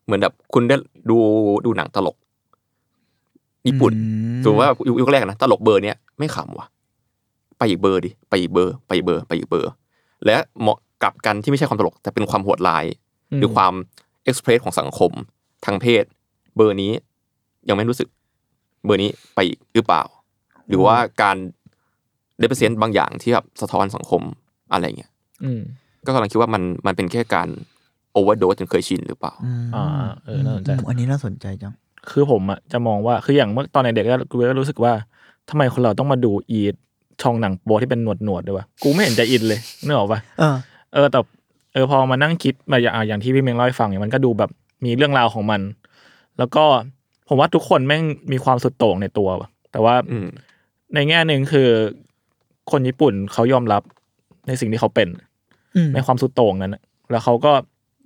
[0.06, 0.76] เหมือนแบบคุณได้
[1.10, 1.18] ดู
[1.66, 2.18] ดูหนังตลก
[3.68, 4.00] ญี่ปุ่นอื
[4.40, 6.68] มถือว่ายุคยุคแรกนะตลกเบอร์เนี้ยไม่ขำว่ะ
[7.64, 9.72] ไปอีกเบอร์ดิไปอีกเบอร์ ไปอีกเบอร์ไปอีกเบอร์
[10.26, 12.86] และเหมือนกับการที่ไม่ใช่ความตลก แต่เป็นความโหดร้าย
[13.38, 13.74] หรือความ
[14.24, 15.12] express ของสังคม
[15.66, 16.04] ทางเพศ
[16.56, 16.92] เบอร์นี้
[17.70, 18.08] ยังไม่รู้สึก
[18.86, 20.04] เบอร์นี้ไปอีกหรือเปล่า
[20.68, 21.38] หรือว่าการ
[22.40, 24.22] represent บางอย่างที่แบบสะท้อนสังคม
[24.72, 25.12] อะไรเงี้ย
[25.44, 25.62] อืม
[26.06, 27.50] ก็กำลังคิดว่ามันมันเป็นแค่การ
[28.14, 29.86] overdose จนเคยชินหรือเปล่ามอ่า
[30.24, 31.74] เออน่าสนใจมอันนี้น่าสนใจจัง
[32.12, 34.94] คือผมอะจะมองว่าคืออย่างเมื่อตอนเด็กๆก็กูก็รู้สึกว่า
[35.50, 36.64] ทำไมคนเราต้องมาดูอี
[37.22, 40.56] ช่องหนังโป๊ที่เป็นหนวดหนวดๆด้วยวะกูไม่เห็นจะอินเลยนึกออกปะเออ
[40.94, 41.20] เออแต่
[41.74, 44.50] เออพอมานั่งคิดมาอย่างอะอย่างที่พี่เมงเล่าให้ฟังเนี่ยมันก็ดูแบบ
[44.86, 45.62] มีเรื่องราวของมัน
[46.38, 46.64] แล้วก็
[47.28, 50.28] ผมว่าทุกคนแม่งมีความสุดโต่งในตัวว่ะแต่ว่าอืม
[50.96, 51.70] ในแง่หนึ่งคือ
[52.72, 53.82] คนญี่ปุ่นเขายอมรับ
[54.48, 55.08] ในสิ่งที่เขาเป็น
[55.76, 57.52] อืมในความสุดโต่งนั้นน่ะแล้วเขาก็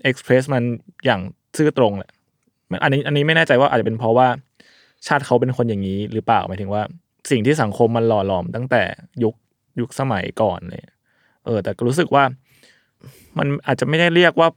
[0.04, 0.64] เอ็กซ์เพรสมัน
[1.06, 1.22] อย่าง
[1.58, 2.12] ซื่อตรงแหละ
[2.72, 4.28] มันอันนี้อันนี้ไม่แน่ใจว่าอาจจะเป็นเพราะว่า
[5.08, 6.82] ชาติเขาเป็นคนอย่างนี้หรือเปล่าหมายถึงว่า
[7.30, 8.84] สิ่งที่สังคมมันหล่อหลอมตั้งแต่
[9.24, 9.36] ยุค
[9.80, 10.96] ยุคสมัยก่อนเลย
[11.46, 12.24] เออ แต่ก็รู้สึกว่า
[13.38, 14.50] มันอาจจะไม่ได้เรียกว่า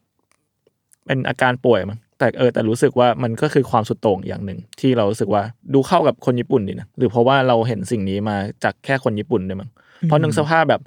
[1.07, 5.43] เป็นอาการป่วยมั้งแต่เออแต่รู้สึกว่ามันก็คือความสุดโต่งอย่างหนึ่ง ที่เรารู้สึกว่า
[5.75, 9.71] ดูเข้ากับคนญี่ปุ่นดีนะหรือเพราะว่าเราเห็นสิ่งนี้มาจากแค่คนญี่ปุ่นด้วยมั้ง
[10.03, 10.81] เพราะนึกสภาพแบบ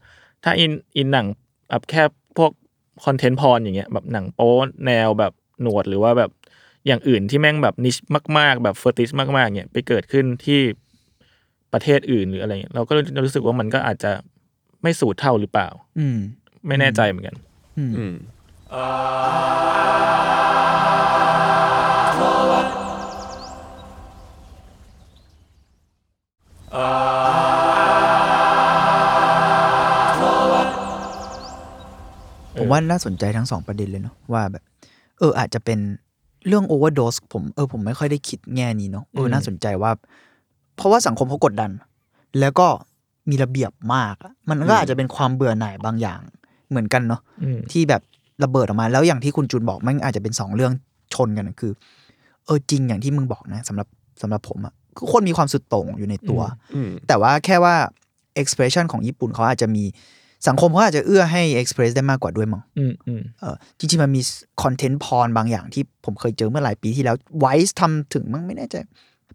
[0.44, 1.28] ถ้าอินอินหนัง
[1.70, 2.04] แบบแค่
[2.38, 2.52] พวก
[3.06, 4.52] คอนเทนต์พรอย่างเงี้ยแบบหนังโป๊
[4.86, 6.32] แนวแบบหนวดหรือว่าแบบ
[6.88, 7.96] อย่างอื่นที่แม่งแบบนิช
[8.38, 10.62] มาก ๆ แบบเฟอร์ติชมากๆเนี่ยไปเกิดขึ้นที่
[11.74, 12.94] ประเทศอื่นหรืออะไรเงี้ยเราก็
[13.26, 14.12] รู้สึกว่ามันก็อาจจะ
[14.84, 15.68] ไม่สูตรเท่าหรือเปล่า
[16.00, 16.18] อืม
[16.68, 17.36] ไม่แน่ใจเหมือนกัน
[17.78, 18.14] อืม
[32.58, 34.64] ผมว่าน่าสนใจทั้งสองประเด็นเลยเนาะว่าแบบ
[35.20, 35.80] เอออาจจะเป็น
[36.48, 39.92] เรื่องโอเวอร์โดสผมเออผมไม่ค่อยได้คิดแง่นี้เนาะเออมน่าสนใจว่า
[40.76, 41.72] เพราะว่าสังคมเขากดดัน
[42.40, 42.68] แล้วก็
[43.30, 46.20] มีระเบียบมากอะมันก็อาจจะเป็นความเบื่อหน่ายบางอย่าง
[46.70, 48.02] เหมือนกันเนาะอืมที่แบบ
[48.44, 50.72] ระเบิดออกมา แล้วอย่างที่คุณจูนบอกมันอาจจะเป็นสองเรื่อง
[51.14, 51.72] ชนกันอะคือ
[52.46, 53.88] เออจริงอย่างที่มึงบอกนะสำหรับ
[54.22, 56.42] สำหรับผมอะคือคนมีความสุดโต่งอยู่ในตัว
[56.76, 57.76] อืมแต่ว่าแค่ว่า
[58.42, 59.84] expression ของญี่ปุ่นเขาอาจจะมี
[60.48, 64.22] สังคมเขาอาจจะเอื้อให้ express ได้มากกว่าด้วยมั้งอืมอืมเออจริงๆ มันมี
[64.64, 68.76] content porn บางอย่างที่ผมเคยเจอเมื่อหลายปีที่แล้ว Vice ทำถึงมั้งไม่แน่ใจ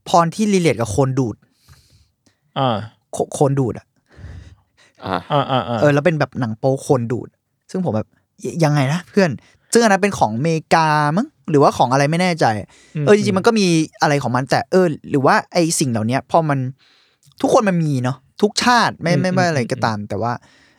[0.08, 1.36] porn ที่ relate กับโคลนดูด
[2.58, 2.76] อ่า
[3.12, 3.86] โคโคลนดูดอะ
[5.04, 7.28] อ่าอ่าอ่าอ่าเออแล้วเป็นแบบหนังโป๊โคลนดูด
[7.70, 8.08] ซึ่งผมแบบ
[8.44, 9.30] ยยังไงนะเพื่อน
[9.72, 12.44] ซึ่งอันนั้นเป็นของอเมริกามั้งหรือว่าของอะไรไม่แน่ใจ
[13.06, 13.66] เออจริงๆมันก็มี
[14.02, 16.58] อะไรของมันแต่เออ หรือว่าไอสิ่งเหล่านี้พอมัน
[17.40, 20.32] ทุกคนมันมีเนาะทุกชาติไม่ไม่ไม่อะไรก็ตาม แต่ว่า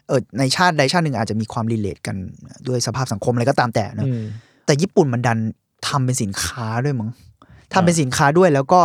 [0.08, 2.16] เออในชาติใดชาติหนึ่งอาจจะมีความ relate กัน
[2.68, 4.24] ด้วยสภาพสังคมอะไรก็ตามแต่เนอะอืม
[4.66, 5.40] แต่ญี่ปุ่นมันดัน
[5.88, 7.10] ทำเป็นสินค้าด้วยมั้ง
[7.74, 8.82] ทำเป็นสินค้าด้วยแล้วก็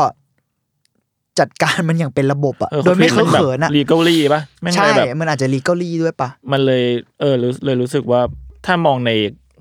[1.39, 6.85] จัดการมันอย่างเป็นระบบอะเออโดยไม่เคอะเขินอะ legally ปะแม่งใช่เลยแบบมันอาจจะ legally ด้วยปะมันเลย
[7.21, 8.21] เออรู้เลยรู้สึกว่า
[8.67, 9.11] ถ้ามองใน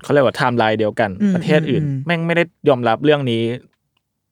[0.02, 3.42] เขาเรียกว่าไทม์ไลน์เดียวกันอืมประเทศอื่นอืมแม่งไม่ได้ยอมรับเรื่องนี้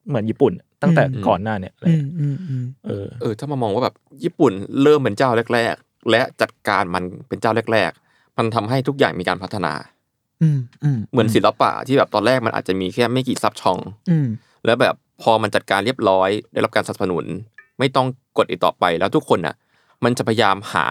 [0.07, 4.51] เหมือนญี่ปุ่น ตั้งแต่อืมก่อนหน้าเนี่ยอะไรอืมอืมอืมเออเออ ถ้ามามองว่าแบบญี่ปุ่น
[4.81, 9.73] เริ่มเป็นเจ้าแรก ๆ และจัดการมันเป็นเจ้าแรก ๆ มันทำให้ทุกอย่างมีการพัฒนา
[10.41, 13.79] อืมอืมเหมือนศิลปะที่แบบตอนแรกมันอาจจะมีแค่ไม่กี่ซับช่อง
[14.09, 14.27] อืม
[14.65, 17.25] แล้วแบบ พอมันจัดการเรียบร้อย ได้รับการสนับสนุน
[17.79, 18.07] ไม่ต้อง
[18.37, 19.55] กดอีกต่อไปแล้วทุกคนน่ะ
[20.03, 20.85] มันจะพยายามหา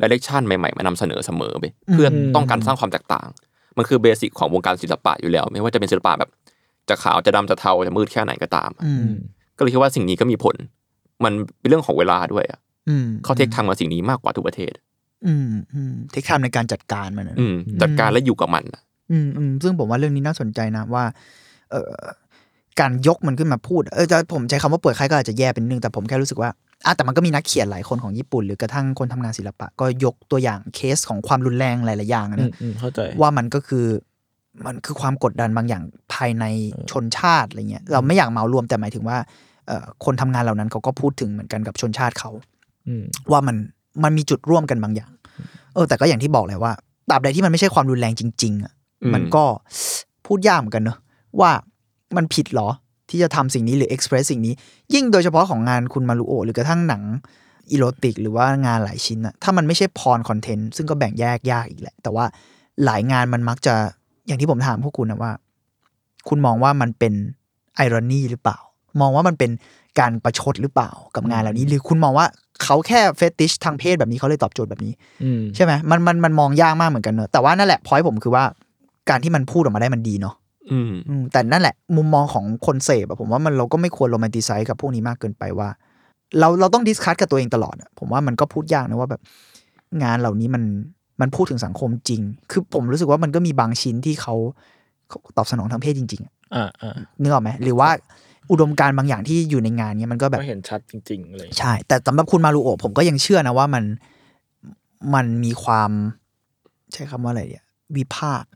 [0.00, 3.28] ดิเรกชันใหม่ๆ มานำเสนอเสมอไปเพื่อต้องการสร้างความแตกต่าง
[3.76, 6.30] มันคือเบสิกของวงการศิลปะอยู่แล้ว ไม่ว่าจะเป็นศิลปะแบบ
[6.88, 9.06] จะขาวจะดำจะเทาจะมืดแค่ไหนก็ตามอืม
[9.56, 10.56] ก็เลยคิดว่าสิ่งนี้ก็มีผล
[11.24, 14.74] มันเป็นเรื่องของเวลาด้วยอะอืมเขาเทคทางมาสิ่งนี้มากกว่าทุกประเทศ
[15.26, 21.04] อืมอืมเทคไทม์ในการจัดการมันอะอืมจัดการและอยู่กับมันอะอืมอืมซึ่งผมว่าเรื่องนี้น่าสนใจนะว่า
[21.70, 21.92] เอ่อ
[22.80, 26.50] การยกมันขึ้นมาพูดเออจะผมใช้คำว่าเปิดค่ายก็อาจจะแย่เป็นนึงแต่ผมแค่รู้สึกว่า
[26.86, 33.86] อะแต่มันก็มีนักเขียนหลายคนของญี่ปุ่น หรือกระทั่งคนทำงานศิลปะ ก็ยกตัวอย่างเคสของความรุนแรงหลายๆอย่างอะอืมนะอืมเข้าใจว่ามันก็คือ
[34.66, 35.82] มันคือความกดดันบางอย่าง
[36.14, 36.44] ภายใน
[36.90, 39.18] ชนชาติอะไรเงี้ยเราไม่อยากเหมารวมแต่หมายถึงว่า
[39.66, 42.30] เอ่อคนทำงานเหล่านั้นเขาก็พูดถึงเหมือนกันกับชนชาติเขา
[42.88, 43.56] อืมว่ามัน
[44.02, 45.10] มันมีจุดร่วมกันบางอย่าง
[45.74, 46.72] เออ แต่ก็อย่างที่บอกแหละว่า
[47.10, 49.44] ตราบใดที่มันไม่ใช่ความรุนแรงจริง ๆอะอืมมันก็
[50.26, 50.98] พูดยากเหมือนกันเนอะ
[51.40, 51.50] ว่า
[52.16, 52.68] มันผิดเหรอ
[53.10, 54.54] ที่จะทำสิ่งนี้หรือ express สิ่งนี้
[54.94, 57.02] ยิ่งโดยเฉพาะของงานคุณมารุโอะหรือกระทั่งหนัง
[57.70, 62.24] อีโรติก หรือว่างานหลายชิ้นอะถ้ามันไม่ใช่ porn content ซึ่งก็แบ่งแยกยากอีกแหละ แต่ว่า
[62.84, 63.74] หลายงานมันมักจะ
[64.26, 65.32] อย่างที่ผมถามพวกคุณนะว่า
[66.28, 67.14] คุณมองว่ามันเป็น
[67.76, 68.58] irony หรือเปล่า
[69.00, 69.50] มองว่ามันเป็น
[70.00, 72.26] การประชดหรือเปล่ากับงานเหล่านี้ หรือคุณมองว่า
[72.62, 74.92] เขาแค่ fetish ทางเพศแบบนี้เขาเลยตอบโจทย์แบบนี้
[75.22, 78.44] อืมใช่ไหมมันมันมันมองยากมากเหมือนกันเนอะแต่ว่านั่นแหละพอยผมคือว่า
[79.10, 80.34] การที่มันพูดออกมาได้มันดีเนาะ
[80.70, 85.68] อืมอืมแต่นั่นแหละ มุมมองของคนเสพอะผมว่ามันเราก็ไม่ควร romanticize กับพวกนี้มากเกินไปว่า
[86.38, 89.20] เราเราต้อง discuss กับตัวเองตลอดอะผมว่ามันก็พูดยากนะว่าแบบ
[90.02, 90.62] งานเหล่านี้มัน
[91.20, 94.34] มันพูดถึงสังคมจริง คือผมรู้สึกว่ามันก็มีบางชิ้นที่เขา
[95.08, 97.90] เขาตอบสนองทางเพศจริงๆอะอ่าอ่านึกออกไหมหรือว่า
[98.50, 103.84] อุดมการณ์บางอย่างที่อยู่ในงานเนี้ยมันก็แบบก็เห็นชัดจริง ๆ เลย ใช่ แต่สำหรับคุณมารุโอะผมก็ยังเชื่อนะว่ามัน
[105.14, 105.90] มันมีความ
[106.92, 107.64] ใช้คำว่าอะไรเนี่ย
[107.96, 108.54] วิพากษ์อ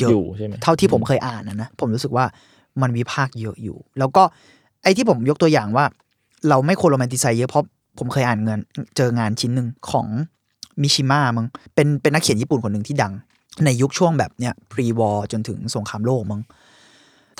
[0.00, 2.24] เยอะอยู่ใช่ไหมเท่าที่ผมเคยอ่านนะนะผมรู้สึกว่า
[2.82, 4.22] มันวิพากษ์เยอะอยู่ แล้วก็
[4.82, 5.84] ไอ้ที่ผมยกตัวอย่างว่า
[6.48, 7.64] เราไม่ควร romanticize เยอะเพราะ
[7.98, 8.58] ผมเคยอ่านเงิน
[8.96, 10.06] เจองานชิ้นหนึ่งของ
[10.82, 13.12] มิชิมะมั้งเป็นเป็นนักเขียนญี่ปุ่นคนหนึ่งที่ดัง
[13.64, 16.42] ในยุคช่วงแบบเนี้ย pre-war จนถึงสงครามโลกมั้ง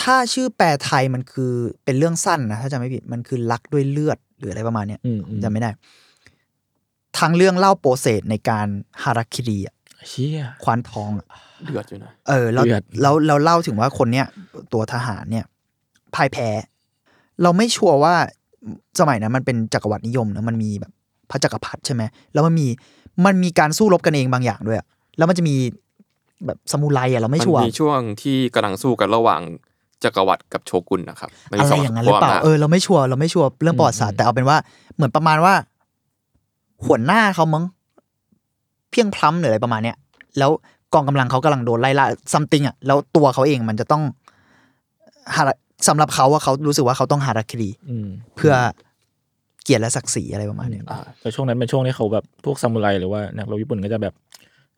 [0.02, 1.52] ถ้าชื่อแปลไทยมันคือ
[1.84, 5.70] เป็นเรื่องสั้นนะถ้าจำไม่ผิดมันคือรักด้วยเลือดหรืออะไรประมาณเนี้ยอืมอืมจำไม่ได้
[7.18, 8.66] ทั้งเรื่องเล่า process ในการ
[9.02, 9.74] ฮาราคิริอะ
[10.08, 11.26] เชี่ยคว้านท้องอะ
[11.64, 14.26] เดือดอยู่นะเออแล้วเดือดแล้วเราเล่าถึงว่าคนเนี้ย
[14.72, 15.44] ตัวทหารเนี่ย
[16.14, 16.48] พ่ายแพ้
[17.42, 18.14] เราไม่ชัวร์ว่า
[19.00, 20.92] สมัยนั้นมันเป็นจักรวรรดินิยมนะมันมีแบบ
[21.30, 22.66] พระจักรพรรดิใช่ไหมแล้วมันมี
[23.26, 24.86] มันมีการสู้รบกันเองบางอย่างด้วยอะ
[25.18, 25.56] แล้วมันจะมี
[26.46, 29.40] แบบสมุไรอะเราไม่มันชัวร์มีช่วงที่กำลังสู้กันระหว่าง
[30.04, 34.56] จักรวรรดิกับโชกุนนะครับมันมีอะไรสอย่างนั้นหรือเปล่าขั้วมจเออเราไม่ชัวร์เราไม่ชัวร์เรื่องประวัติศาสตร์แต่เอาเป็นว่า
[34.94, 35.54] เหมือนประมาณว่า
[36.86, 37.64] หัวหน้าเขามั้ง
[38.90, 39.96] เพียงพล้ำหรืออะไรประมาณเนี้ย
[40.38, 40.50] แล้ว
[40.94, 44.02] กองกำลังเขากำลังโดนไล่ล่าซัมติงอะแล้วตัวเขาเองมันจะต้อง
[45.34, 45.42] หา
[45.88, 48.54] สำหรับเขาว่าเขารู้สึกว่าเขาต้องหารักคดีอืมเพื่อ
[49.62, 54.14] เกียรติและศักดิ์ศรีอะไรประมาณเนี้ยอ่าแต่ช่วงนั้นเป็นช่วงที่เขาแบบพวกซามูไรหรือว่านักรบญี่ปุ่นก็จะแบบ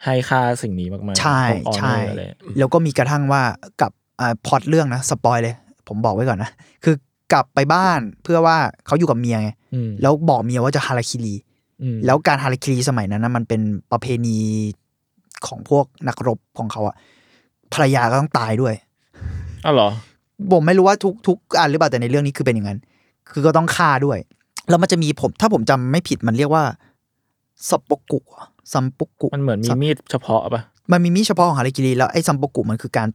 [0.04, 2.22] ให้ค่าสิ่งนี้มากๆใช่พวก honor ใช่อะไร
[2.58, 3.42] แล้วก็มีกระทั่งว่า
[3.80, 5.54] กับอ่าพล็อตเรื่องนะสปอยเลย
[5.88, 6.50] ผมบอกไว้ก่อนนะ
[6.84, 6.94] คือ
[7.32, 11.34] กลับไปบ้านเพื่อว่าเขาอยู่กับเมียไงอืมแล้วบอกเมียว่าจะฮาราคิรี
[11.82, 13.60] อืมแล้วการฮาราคิรีสมัยนั้นนะมันเป็น
[13.92, 14.38] ประเพณี
[15.48, 16.96] ของพวกนักรบของเขาอะ
[17.72, 18.74] ภรรยาก็ต้องตายด้วย
[19.64, 19.88] อ้าวเหรอ
[20.52, 22.78] ผมไม่รู้ว่าทุกทุกอันหรือเปล่าแต่ในเรื่องนี้คือเป็นอย่างนั้น
[23.30, 24.18] คือก็ต้องฆ่าด้วย
[24.68, 26.64] แล้วมันจะมีผม ถ้าผมจำไม่ผิดมันเรียกว่า
[27.68, 28.18] ซัปโปกุ
[28.72, 33.08] ซัมปุกุมันเหมือนมีมีดเฉพาะปะมันมีมีดเฉพาะของฮาราคิรีแล้วไอ้ซัมโปกุมันคือการ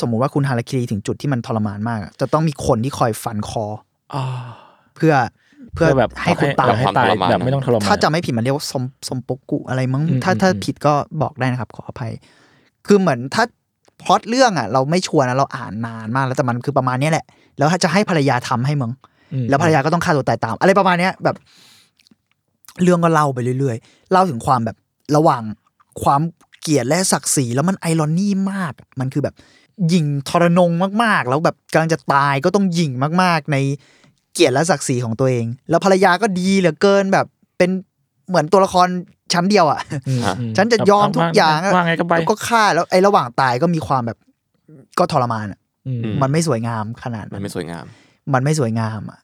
[0.00, 3.64] สมมุติว่าคุณฮาราคิรีถึงจุดที่มันทรมานมากอะจะต้องมีคนที่คอยฟันคอ
[4.14, 4.22] อ๋อ
[4.96, 5.14] เพื่อ
[5.74, 12.12] เพื่อแบบให้คุณตายให้ตายแบบไม่ต้องทรมานถ้าจำไม่ผิดมันเรียกว่าสมสมปกุอะไรมั้งอืมถ้าอืมถ้าอืมผิดก็บอกได้นะครับ ขออภัย
[12.86, 13.44] คือเหมือนถ้า
[14.02, 17.24] พล็อตเรื่องอะ เราไม่ชัวร์นะเราอ่านนานมากแล้วแต่มันคือประมาณเนี้ยแหละ
[17.58, 18.92] แล้วถ้าจะให้ภรรยาทำให้มึง
[19.32, 21.36] อืมแล้วภรรยาก็ต้องฆ่าตัวตายตาม อะไรประมาณเนี้ยแบบ
[22.82, 24.76] เรื่องก็เล่าไปเรื่อยๆ เล่าถึงความแบบ
[25.16, 25.42] ระหว่าง
[26.02, 26.20] ความ
[26.60, 29.34] เกลียดและศักดิ์ศรีแล้วมันไอรอนี่มาก มันคือแบบ
[29.92, 30.70] ยิงทรนง
[31.02, 32.90] มากๆ แล้วแบบกำลังจะตายก็ต้องยิง
[33.22, 33.56] มากๆ ใน
[34.32, 37.26] เกียรติและศักดิ์ศรีของตัวเอง แล้วภรรยาก็ดีเหลือเกินแบบ
[37.58, 37.70] เป็น
[38.28, 38.88] เหมือนตัวละคร
[39.32, 44.18] ชั้นเดียวอะอืมอะอืมฉันจะยอมทุกอย่างอะว่าไงก็ไปแล้วก็ฆ่าแล้วไอ้ระหว่างตายก็มีความแบบ
[44.98, 47.84] ก็ทรมานอะอืมอืมันไม่สวยงามขนาดมันั้นนไม่สวยงาม
[48.34, 49.18] มันไม่สวยงามอะ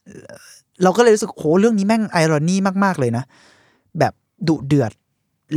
[0.83, 3.25] เราก็เลยรู้สึกโหเรื่องนี้แม่งไอรอนี่มาก ๆเลยนะ
[3.99, 4.13] แบบ
[4.49, 4.93] ดุเดือด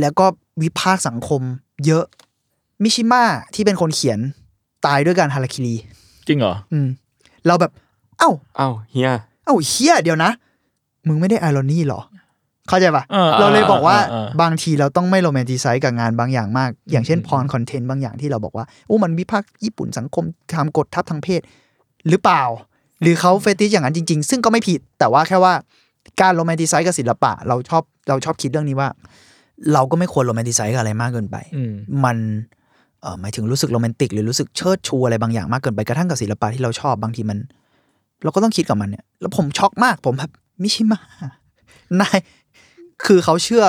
[0.00, 0.26] แล้วก็
[0.62, 1.42] วิพากษ์สังคม
[1.86, 2.04] เยอะ
[2.82, 3.22] มิชิมะ
[3.54, 4.18] ที่เป็นคนเขียน
[4.86, 5.74] ตายด้วยการฮาราคิรี
[6.26, 6.88] จริงเหรอ อืม
[7.46, 7.72] เราแบบ
[8.18, 10.30] เอ้าอ้าวเฮียเอ้าเฮียเดี๋ยวนะ
[11.08, 12.00] มึงไม่ได้ irony หรอ
[12.68, 21.40] เข้าใจปะเออเราเลยบอกว่าเออเออเออบางทีเราต้องไม่ romanticize กับงานบางอย่างมาก อย่างเช่น porn content บางอย่างที่เราบอกว่าโอ้มันวิพากษ์ญี่ปุ่นสังคมที่กดทับทางเพศ
[22.08, 22.42] หรือเปล่า
[23.02, 25.54] หรือเขา fetish อย่างนั้นจริง ๆ ซึ่งก็ไม่ผิดแต่ว่าแค่ว่า
[26.20, 28.88] การ romanticize กับศิลปะ เราชอบเราชอบคิดเรื่องนี้ว่า
[29.72, 31.72] เราก็ไม่ควร romanticize กับอะไรมากเกินไปอืม
[32.04, 32.16] มัน
[33.02, 37.38] เออหมายถึงรู้สึกโรแมนติกหรือรู้สึกเชิดชูอะไรบางอย่างมากเกินไปกระทั่งกับศิลปะที่เราชอบบางทีมัน
[38.24, 40.30] เราก็ต้องคิดกับมันเนี่ย แล้วผมช็อกมากผมแบบ
[40.62, 41.00] มิชิมะ
[42.00, 42.18] นาย
[43.04, 43.64] คือเขาเชื่อ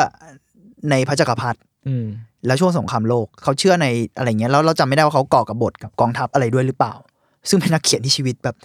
[0.90, 2.06] ในพระจักรพรรดิอืม
[2.48, 3.88] แล้วช่วงสงครามโลกเขาเชื่อใน
[4.18, 6.94] อะไรเงี้ยแล้วเราจำไม่ได้ว่าเขาก่อกระบฏกับกองทัพอะไรด้วยหรือเปล่า
[7.50, 8.56] ซึ่งเป็นนักเขียนที่ชีวิตแบบ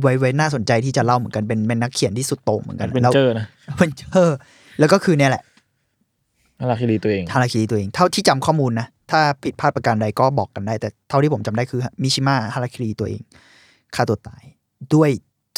[0.00, 3.46] ไว้ไว้น่าสนใจที่จะเล่าเหมือนกันเป็นเป็นนักเขียนที่สุดโต่งเหมือนกันเป็นแล้วเจอร์นะ
[3.78, 4.36] เป็นเจอร์
[4.78, 5.42] แล้วก็คือเนี่ยแหละ
[6.62, 13.20] ฮาราคิรีตัวเองฮาราคิริตัวเอง เท่าที่จำข้อมูลนะ ถ้าผิดพลาดประการใดก็บอกกันได้ แต่เท่าที่ผมจำได้คือมิชิมะฮาราคิริตัวเอง
[13.94, 14.42] ฆ่าตัวตาย
[14.94, 15.10] ด้วย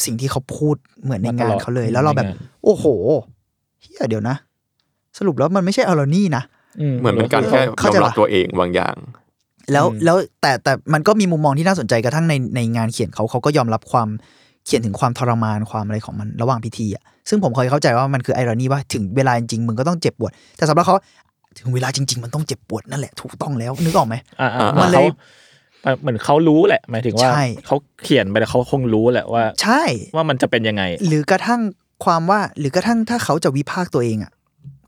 [0.05, 2.85] สิ่งที่เขาพูดเหมือนในงานเขาเลย แล้วเราแบบในงานโอ้โห
[3.81, 4.35] เฮียเดี๋ยวนะ
[5.17, 6.43] สรุปแล้วมันไม่ใช่ irony นะ
[6.99, 8.95] เหมือนเป็นการแค่ยเข้าอมใจรับปะตัวเองบางอย่าง
[9.71, 14.07] แล้วอืมแล้วแต่แต่มันก็มีมุมมองที่น่าสนใจกระทั่งในในงานเขียนเขาเขาก็ยอมรับความ
[14.65, 20.95] เขียนถึงความทรมานความอะไรของมันระหว่างพิธีอะซึ่งผมเคยเข้าใจว่ามันคือไอรอนี่ว่าถึงเวลาจริงๆมึงก็ต้องเจ็บปวด แต่สำหรับเขา
[21.59, 25.07] ถึงเวลาจริง ๆ มันต้องเจ็บปวดนั่นแหละถูกต้องแล้วนึกออกไหมอ่าอ่ามันเลย
[25.85, 29.83] เขาเหมือนเขารู้แหละ หมายถึงว่าใช่เขาเขียนไปแล้วเขาคงรู้แหละว่า ใช่
[30.15, 31.61] ว่ามันจะเป็นยังไง หรือกระทั่ง
[32.05, 34.31] ความว่า หรือกระทั่งถ้าเขาจะวิพากษ์ตัวเองอะ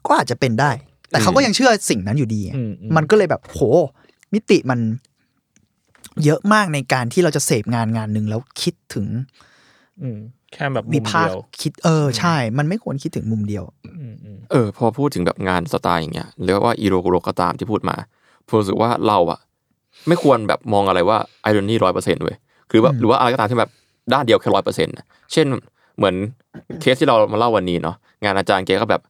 [0.07, 0.71] ก็อาจจะเป็นได้
[1.09, 3.61] แต่เขาก็ยังเชื่อสิ่งนั้นอยู่ดีไงอืมอืมมันก็เลยแบบโห
[4.33, 4.79] มิติมัน
[6.23, 9.07] เยอะมากในการที่เราจะเสพงานงานหนึ่งแล้วคิดถึง
[10.01, 10.17] อืม
[10.53, 17.97] แค่แบบมุวิมพากเดีษ์ยวคิดเออใช่ มันไม่ควรคิดถึงมุมเดียวอืมอืมเออ พอพูดถึงแบบงานสไตล์อย่างเงี้ยหรือว่าอีโรกุโรก็ตามที่พูดมา
[18.47, 19.39] ผมรู้สึกว่าเราอะ
[20.07, 22.37] ไม่ควรแบบมองอะไรว่าไอรอนี่ร้อยเปอร์เซ็นต์เว้ย
[22.71, 23.71] คือแบบหรือว่าอะไรก็ตามที่แบบ
[24.13, 24.93] ด้านเดียวแค่ร้อยเปอร์เซ็นต์
[25.33, 25.47] เช่น
[25.97, 26.15] เหมือน
[26.81, 29.01] เคสที่เรามาเล่าวันนี้เนาะงานอาจารย์แกก็แบบ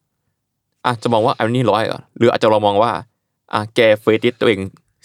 [0.85, 2.91] อะจะมองว่า irony ร้อยเหรอหรืออาจจะเรามองว่า
[3.53, 4.59] อะแก fetish ตัวเอง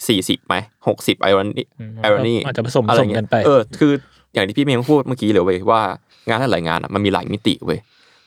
[0.07, 0.55] สี่สิบไหม
[0.87, 3.91] หกสิบ irony อืม irony อาจจะผสมอะไรผสมเงี้กัยนไปเออคือ
[4.33, 5.81] อย่างที่พี่เมย์พูดเมื่อกี้เลยเว้ยว่า
[6.27, 7.79] งานหลายๆงานอะมันมีหลายมิติเว้ย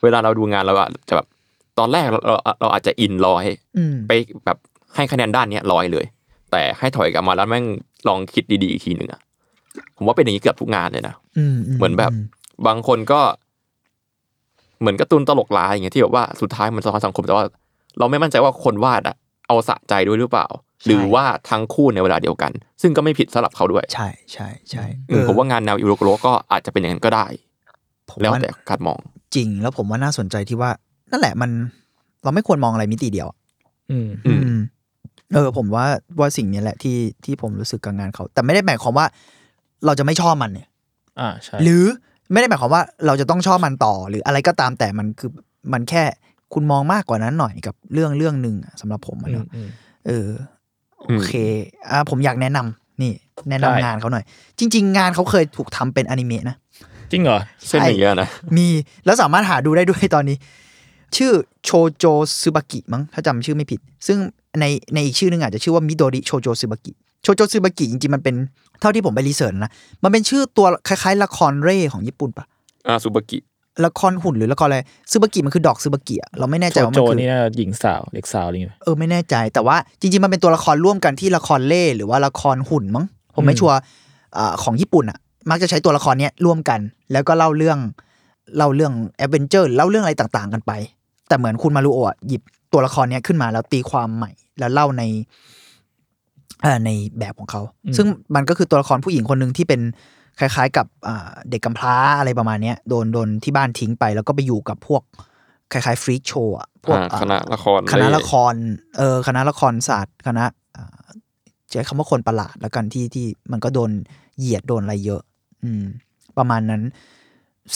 [0.02, 1.27] เวลาเราดูงานเราอะจะแบบ
[1.79, 3.44] ตอนแรกเราเราเราอาจจะอินร้อย
[3.79, 4.12] อืมไป
[4.44, 4.58] แบบ
[4.94, 6.04] ให้คะแนนด้านเนี้ยร้อยเลย
[6.51, 7.65] แต่ให้ถอยกลับมาแล้วแม่ง
[8.09, 9.21] ลองคิดดีๆอีกทีหนึ่งอะ
[9.97, 12.13] ผมว่าเป็นอย่างนี้เกือบทุกงานเลยนะอืมเหมือนแบบ
[12.67, 13.21] บางคนก็
[14.81, 17.44] เหมือนการ์ตูนตลกร้ายอย่างเงี้ยที่แบบว่าสุดท้ายมันสะท้อนสังคมแต่ว่า
[17.99, 19.17] เราไม่มั่นใจว่าคนวาดอะ
[19.49, 20.47] เอาสะใจด้วยหรือเปล่า
[20.87, 27.27] หรือว่าทั้งคู่ในเวลาเดียวกัน ซึ่งก็ไม่ผิดสำหรับเขาด้วย ใช่ใช่ใช่อืมผมว่างานแนวอิโรโกโรก็อาจจะเป็นอย่างนั้นก็ได้
[28.11, 28.99] ผมแล้วว่าแต่การมอง
[29.35, 30.71] จริงแล้วผมว่าน่าสนใจที่ว่า
[31.11, 31.51] นั่นแหละมัน
[32.25, 33.37] เราไม่ควรมองอะไรมิติเดียวอะ
[33.90, 34.61] อืมอืมอืม
[35.35, 35.87] เออผมว่า
[36.18, 39.06] ว่าสิ่งนี้แหละที่ที่ผมรู้สึกกับงานเขา แต่ไม่ได้หมายความว่า
[39.87, 40.68] เราจะไม่ชอบมันเนี่ย
[41.20, 41.85] อ่าใช่หรือ
[42.33, 45.31] ไม่ได้หมายความว่าเราจะต้องชอบมันต่อหรืออะไรก็ตามแต่มันคือ
[45.72, 46.02] มันแค่
[46.54, 49.68] คุณมองมากกว่านั้นหน่อยกับเรื่องเรื่องหนึ่งอะสำหรับผมอะอืเนมอะอืม
[50.06, 50.29] เออ
[51.00, 51.33] โอเค
[51.90, 53.12] อ่าผมอยากแนะนำนี่
[53.50, 54.24] แนะนำได้งานเขาหน่อย
[54.58, 56.56] จริง ๆ งานเขาเคยถูกทำเป็นอนิเมะนะ
[57.10, 58.66] จริงเหรอเส้นอย่างเงี้ยนะมี
[59.04, 60.37] แล้วสามารถหาดูได้ด้วยตอนนี้
[61.16, 61.33] ชื่อ
[61.64, 62.04] โชโจ
[62.40, 64.18] ซึบากิมั้งถ้าจำชื่อไม่ผิด ซึ่ง
[64.61, 66.92] ในในอีกชื่อหนึงอาจจะชื่อว่ามิโดริโชโจซึบากิ
[67.23, 68.35] โชโจซึบากิจริงๆมันเป็น
[68.81, 69.71] เท่าที่ผมไปรีเสิร์ชนะ
[70.02, 72.44] มันเป็นชื่อตัวคล้ายๆ ละครเร่ของญี่ปุ่นปะ
[72.88, 73.38] อ่าซูบากิ
[73.87, 74.81] ละครหุ่นหรือละครอะไร
[75.11, 83.04] ซึบากิมันคือดอกซึบากิอะเราไม่แน่ใจโจว่าโจมันคือนี่น่าจะหญิงสาวเด็กสาวอะไรอย่างเงี้ยเออไม่แน่ใจแต่ว่าจริงๆมันเป็นตัวละครร่วมกันที่ละครเล่หรือว่าละครหุ่นมั้ง
[83.35, 83.77] ผมไม่อืมชัวร์
[84.37, 85.19] อ่าของญี่ปุ่นอะ
[85.50, 86.81] มักจะใช้ตัวละครเนี้ยร่วมกัน
[87.13, 87.79] แล้วก็เล่าเรื่อง
[88.57, 90.73] เล่าเรื่อง adventure เล่าเรื่องอะไรต่างๆ กันไป
[91.29, 92.42] แต่เหมือนคุณมารุโอะหยิบ
[92.73, 95.02] ตัวละครเนี้ยขึ้นมาแล้วตีความใหม่ แล้วเล่าใน
[96.63, 97.63] เอ่อในแบบของเขา
[97.96, 99.81] ซึ่งมันก็คือตัวละครผู้หญิงคนหนึ่งที่เป็น
[100.40, 105.02] คล้ายๆ กับอ่าเด็กกำพร้าอะไรประมาณเนี้ยโดนโดนที่บ้านทิ้งไป แล้วก็ไปอยู่กับพวก
[105.73, 108.54] คล้ายๆ freak show อะพวกอ่าอ่าคณะละครคณะเละคร
[108.96, 110.44] เออคณะละครสัตว์ คณะ
[110.77, 110.98] อ่า
[111.71, 113.90] ใช้คำว่าคนประหลาดแล้วกันที่ที่มันก็โดน
[114.38, 115.23] เหยียดโดนอะไรเยอะ
[115.65, 115.85] อืม
[116.38, 116.83] ประมาณนั้น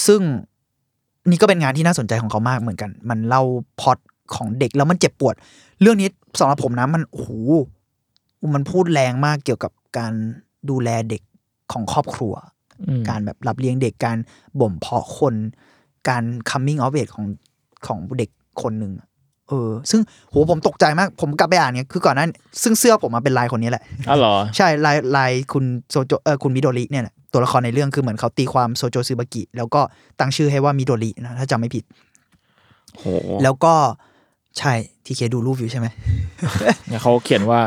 [0.07, 0.21] ซึ่ง
[1.31, 3.43] นี่ก็เป็นงานที่น่าสนใจของเขามากเหมือนกัน มันเล่า
[3.81, 3.99] พล็อต
[4.35, 5.35] ของเด็กแล้วมันเจ็บปวด
[5.81, 6.09] เรื่องนี้
[6.39, 7.29] สำหรับผมนะมันโอ้โห
[8.55, 10.13] มันพูดแรงมากเกี่ยวกับการ
[10.71, 11.23] ดูแลเด็ก
[11.73, 12.35] ของครอบครัว
[12.89, 14.19] อืมการแบบรับเลี้ยงเด็กการ
[14.61, 15.35] บ่มเพาะคน
[16.09, 17.27] การ coming of age ของ
[17.87, 18.31] ของเด็ก
[18.63, 19.09] คนหนึ่งอะ
[19.49, 20.01] เออ ซึ่ง
[20.31, 22.31] โหผมตกใจมาก ผมกลับไปอ่านเนี่ยคือก่อนหนั้น
[22.63, 29.81] ซึ่งเสื้อผมมาเป็นลายคนนี้แหละอ้าวเหรอ ใช่ลายลายคุณโซโจเออคุณมิโดริเนี่ยแหละตัวละครในเรื่องคือเหมือนเขาตีความโซโจซึบากิ แล้วก็
[30.19, 31.85] ตั้งชื่อให้ว่ามิโดรินะถ้าจำไม่ผิด
[32.99, 33.05] โห
[33.43, 33.75] แล้วก็
[34.59, 34.73] ใช่
[35.05, 35.87] ที่เคดูรูปอยู่ใช่ไหม
[36.89, 37.61] เนี่ยเขาเขียนว่า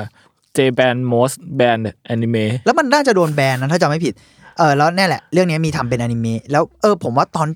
[0.56, 1.82] J Band Most Band
[2.14, 4.14] Anime แล้วมันน่าจะโดนแบนนะถ้าจำไม่ผิด
[4.58, 7.48] เออแล้วเนี่ยแหละ เรื่องนี้มีทำเป็นอนิเมะแล้วเออผมว่าตอน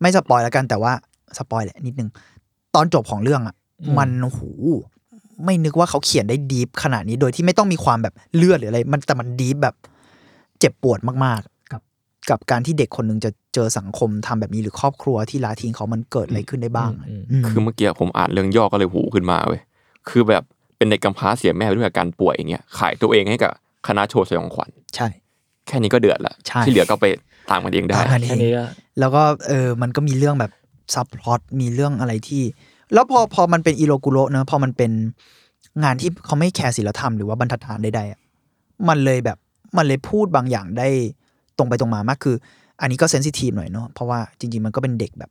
[0.00, 0.92] ไม่ spoil แล้วกันแต่ว่า
[1.38, 2.08] spoil แหละนิดนึง
[2.74, 4.40] ตอนจบของเรื่องอะอืมมันโอ้โห
[5.44, 9.74] ไม่นึกว่าเขาเขียนได้ deep ขนาดนี้โดยที่ไม่ต้องมีความแบบเลือดหรืออะไร มันแต่มัน deep แบบ
[10.58, 11.82] เจ็บปวดมากๆ กับ
[12.30, 19.60] กับการที่เด็กคนหนึ่งจะ เจอสังคมทำแบบนี้หรือครอบครัวที่ละทิ้งเขามันเกิดอะไรขึ้นได้บ้างอืมอืมคือเมื่อกี้ผมอ่านเรื่องย่อก็เลยหูขึ้นมาเว้ย
[20.08, 20.42] คือแบบ
[20.76, 23.52] เป็นเด็กกำพร้าเสียแม่ไปด้วยอาการป่วยอย่างเงี้ยขายตัวเองให้กับ
[23.86, 25.06] คณะโชว์สยองขวัญใช่
[25.66, 27.06] แค่นี้ก็เดือดละใช่ที่เหลือก็ไป
[27.50, 28.64] ตามกันเองได้ตามกันเอแค่งนี้ก็
[28.98, 30.52] แล้วก็เออมันก็มีเรื่องแบบ
[30.94, 32.42] ซับพลอตมีเรื่องอะไรที่
[32.92, 34.90] แล้วพอพอมันเป็นอิโรกุโระเนอะพอมันเป็น
[35.82, 38.20] งานที่เขาไม่แคร์ศิลธรรมหรือว่าบรรทัดฐานใดๆอะ
[38.88, 39.38] มันเลยแบบ
[39.76, 40.88] มันเลยพูดบางอย่างได้
[41.58, 42.36] ตรงไปตรงมามากคือ
[42.82, 45.30] อันนี้ก็เซนซิทีฟหน่อยเนาะเพราะว่าจริง ๆ มันก็เป็นเด็กแบบ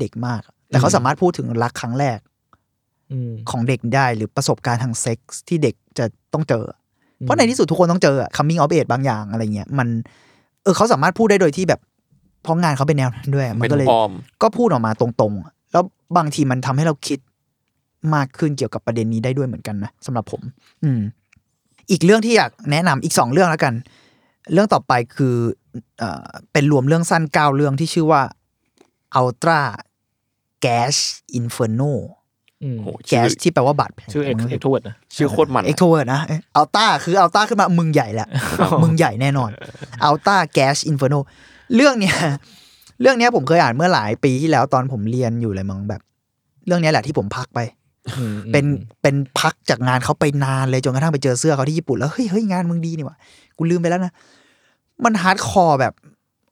[0.00, 2.18] เด็กมาก แต่เขาสามารถพูดถึงรักครั้งแรก
[3.12, 6.64] อืมของเด็กได้หรือประสบการณ์ทางเซ็กส์ที่เด็กจะต้องเจอ
[7.20, 9.88] เพราะในที่สุดทุกคนต้องเจออะ coming of age บางอย่างอะไรเงี้ยมัน
[10.62, 11.80] เออเขาสามารถพูดได้โดยที่แบบ
[12.42, 14.10] เพราะงานเขาเป็นแนวนั้นด้วย มัไม่นต้ก็องเลยอ้อม
[14.42, 15.84] ก็พูดออกมาตรงๆอะแล้ว
[16.16, 17.18] บางทีมันทำให้เราคิด
[18.14, 20.42] มากขึ้นเกี่ยวกับประเด็นนี้ได้ด้วยเหมือนกันนะสำหรับผม
[20.84, 21.00] อืม
[21.90, 23.74] อีกเรื่องที่อยากแนะนำอีกสองเรื่องแล้วกัน
[24.52, 25.34] เรื่องต่อไปคือ
[25.98, 28.22] เอ่อเป็นรวมเรื่องสั้นเก้าเรื่องที่ชื่อว่า
[29.20, 29.60] Ultra
[30.64, 30.96] Gas
[31.38, 31.92] Inferno
[32.62, 36.20] อืมโห Gash ที่แปลว่าบาดแผลชื่อ Ex Extrovert นะชื่อโคตรมัน Extrovert นะ
[36.56, 38.28] Ultra คือ Ultra ขึ้นมามึงใหญ่แหละ
[38.82, 39.50] มึงใหญ่แน่นอน
[40.04, 41.14] Ultra Gash Inferno
[41.76, 42.16] เรื่องเนี้ย
[43.00, 46.00] เรื่องเนี้ยผมเคยอ่านเมื่อหลายปีที่แล้วตอนผมเรียนอยู่เลยมั้งแบบ
[46.66, 47.60] เรื่องเนี้ยแหละที่ผมพักไป
[48.18, 48.64] อืมเป็น
[49.02, 53.16] เป็นพักจากงานเขาไปนานเลยจนกระทั่งไปเจอเสื้อเขาที่ญี่ปุ่นแล้วเฮ้ยเฮ้ยงานมึงดีนี่หว่า
[53.56, 54.12] กูลืมไปแล้วนะ
[55.04, 55.94] มัน hardcore แบบ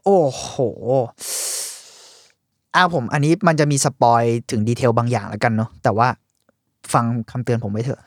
[0.05, 0.53] โอ้โห
[2.75, 6.09] อ่าผม อันนี้มันจะมีสปอยถึงดีเทลบางอย่างแล้วกันเนาะแต่ว่า
[6.93, 8.01] ฟังคำเตือนผมไว้เถอะ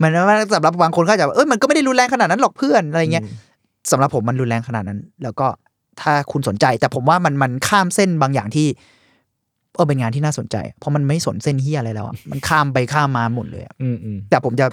[0.00, 3.24] มันว่าสำหรับบางคนเขาอาจจะแบบเอ้ยมันก็ไม่ได้รุนแรงขนาดนั้นหรอกเพื่อนอะไรเงี้ย
[3.90, 5.46] สำหรับผมมันรุนแรงขนาดนั้น แล้วก็
[6.00, 8.66] ถ้าคุณสนใจ แต่ผมว่ามันมันข้ามเส้นบางอย่างที่
[9.74, 14.66] เออเป็นงานที่น่าสนใจ เพราะมันไม่สนเส้นเฮียอะไรแล้วอะมันข้ามไปข้ามมาหมดเลยอะอืมอืมแต่ผมจะ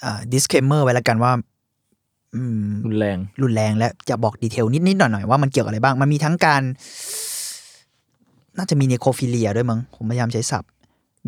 [0.00, 1.42] เอ่อ disclaimer ไว้แล้วกันว่าอืม
[2.86, 6.62] รุนแรง รุนแรงและจะบอก detail นิดๆหน่อยๆว่ามันเกี่ยวกับอะไรบ้าง มันมีทั้งการ
[8.58, 10.70] น่าจะมี necrophilia ด้วยมั้งผมพยายามใช้ศัพท์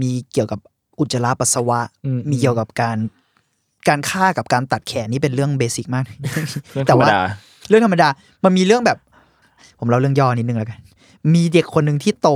[0.01, 0.61] มีเกี่ยวกับ
[0.99, 2.97] อุจจาระปัสสาวะอืมมีเกี่ยวกับการ
[3.89, 6.05] การฆ่ากับการตัดแขนนี่เป็นเรื่อง basic มาก
[6.73, 7.23] เรื่องธแต่รรมว่าดา
[7.69, 8.09] เรื่องธรรมดา
[8.45, 8.99] มันมีเรื่องแบบ
[9.79, 10.81] ผมเล่าเรื่องย่อนิดนึงแล้วกัน
[11.35, 12.29] มีเด็กคนหนึ่งที่โต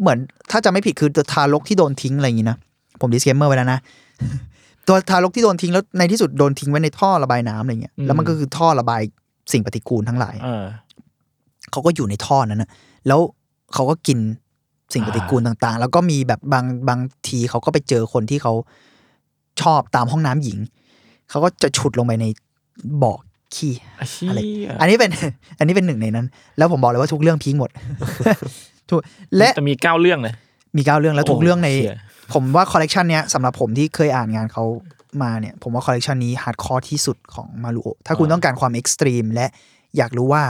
[0.00, 0.18] เหมือน
[0.50, 2.58] ถ้าจะไม่ผิดคือตัวทารกที่โดนทิ้งอะไรอย่างนี้นะ
[3.00, 3.78] ผม disclaimer ไว้แล้วนะ
[4.88, 9.02] ตัวทารกที่โดนทิ้งแล้วในที่สุดโดนทิ้งไว้ในท่อระบายน้ำอะไรเงี้ยอืมแล้วมันก็คือท่อระบาย
[9.52, 10.64] สิ่งปฏิกูลทั้งหลายเออ
[11.72, 12.70] เขาก็อยู่ในท่อนั้นนะ
[13.06, 13.20] แล้ว
[13.74, 14.18] เขาก็กิน
[14.94, 18.52] สิ่งปฏิกูลต่างๆ แล้วก็มีแบบบางบางทีเขาก็ไปเจอคนที่เขา
[19.62, 20.58] ชอบตามห้องน้ำหญิง
[21.30, 22.26] เขาก็จะฉุดลงไปใน
[23.02, 23.14] บ่อ
[23.54, 24.40] ขี้อะเชี่ยอะไร
[24.80, 25.10] อันนี้เป็น
[25.58, 26.26] อันนี้เป็นหนึ่งในนั้น
[26.58, 27.70] แล้วผมบอกเลยว่าทุกเรื่องพีคหมด
[28.88, 28.98] ทุก
[29.36, 30.34] และแต่มีเก้าเรื่องเลย
[30.76, 31.96] มีเก้าเรื่องแล้วทุกโอ้เรื่องในเชี่ย
[32.32, 34.64] ผมว่าคอลเลกชันเนี้ยสำหรับผมที่เคยอ่านงานเขา
[35.22, 39.46] มาเนี่ย ผมว่าคอลเลกชันนี้ hardcore ที่สุดของมารุโอถ้าคุณต้องการความ extreme และ
[39.96, 40.42] อยากรู้ว่า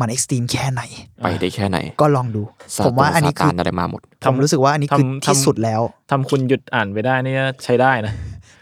[0.00, 0.82] มัน extreme แค่ไหน
[1.22, 2.42] ไปได้แค่ไหน ก็ลองดู
[2.76, 8.12] ซาผมว่าอันนี้ซคือตอะไรมาหมดผมรู้สึกว่าอันนี้คือทำที่ทำสุดแล้วทำคุณหยุดอ่านไปได้นี่ใช้ได้นะ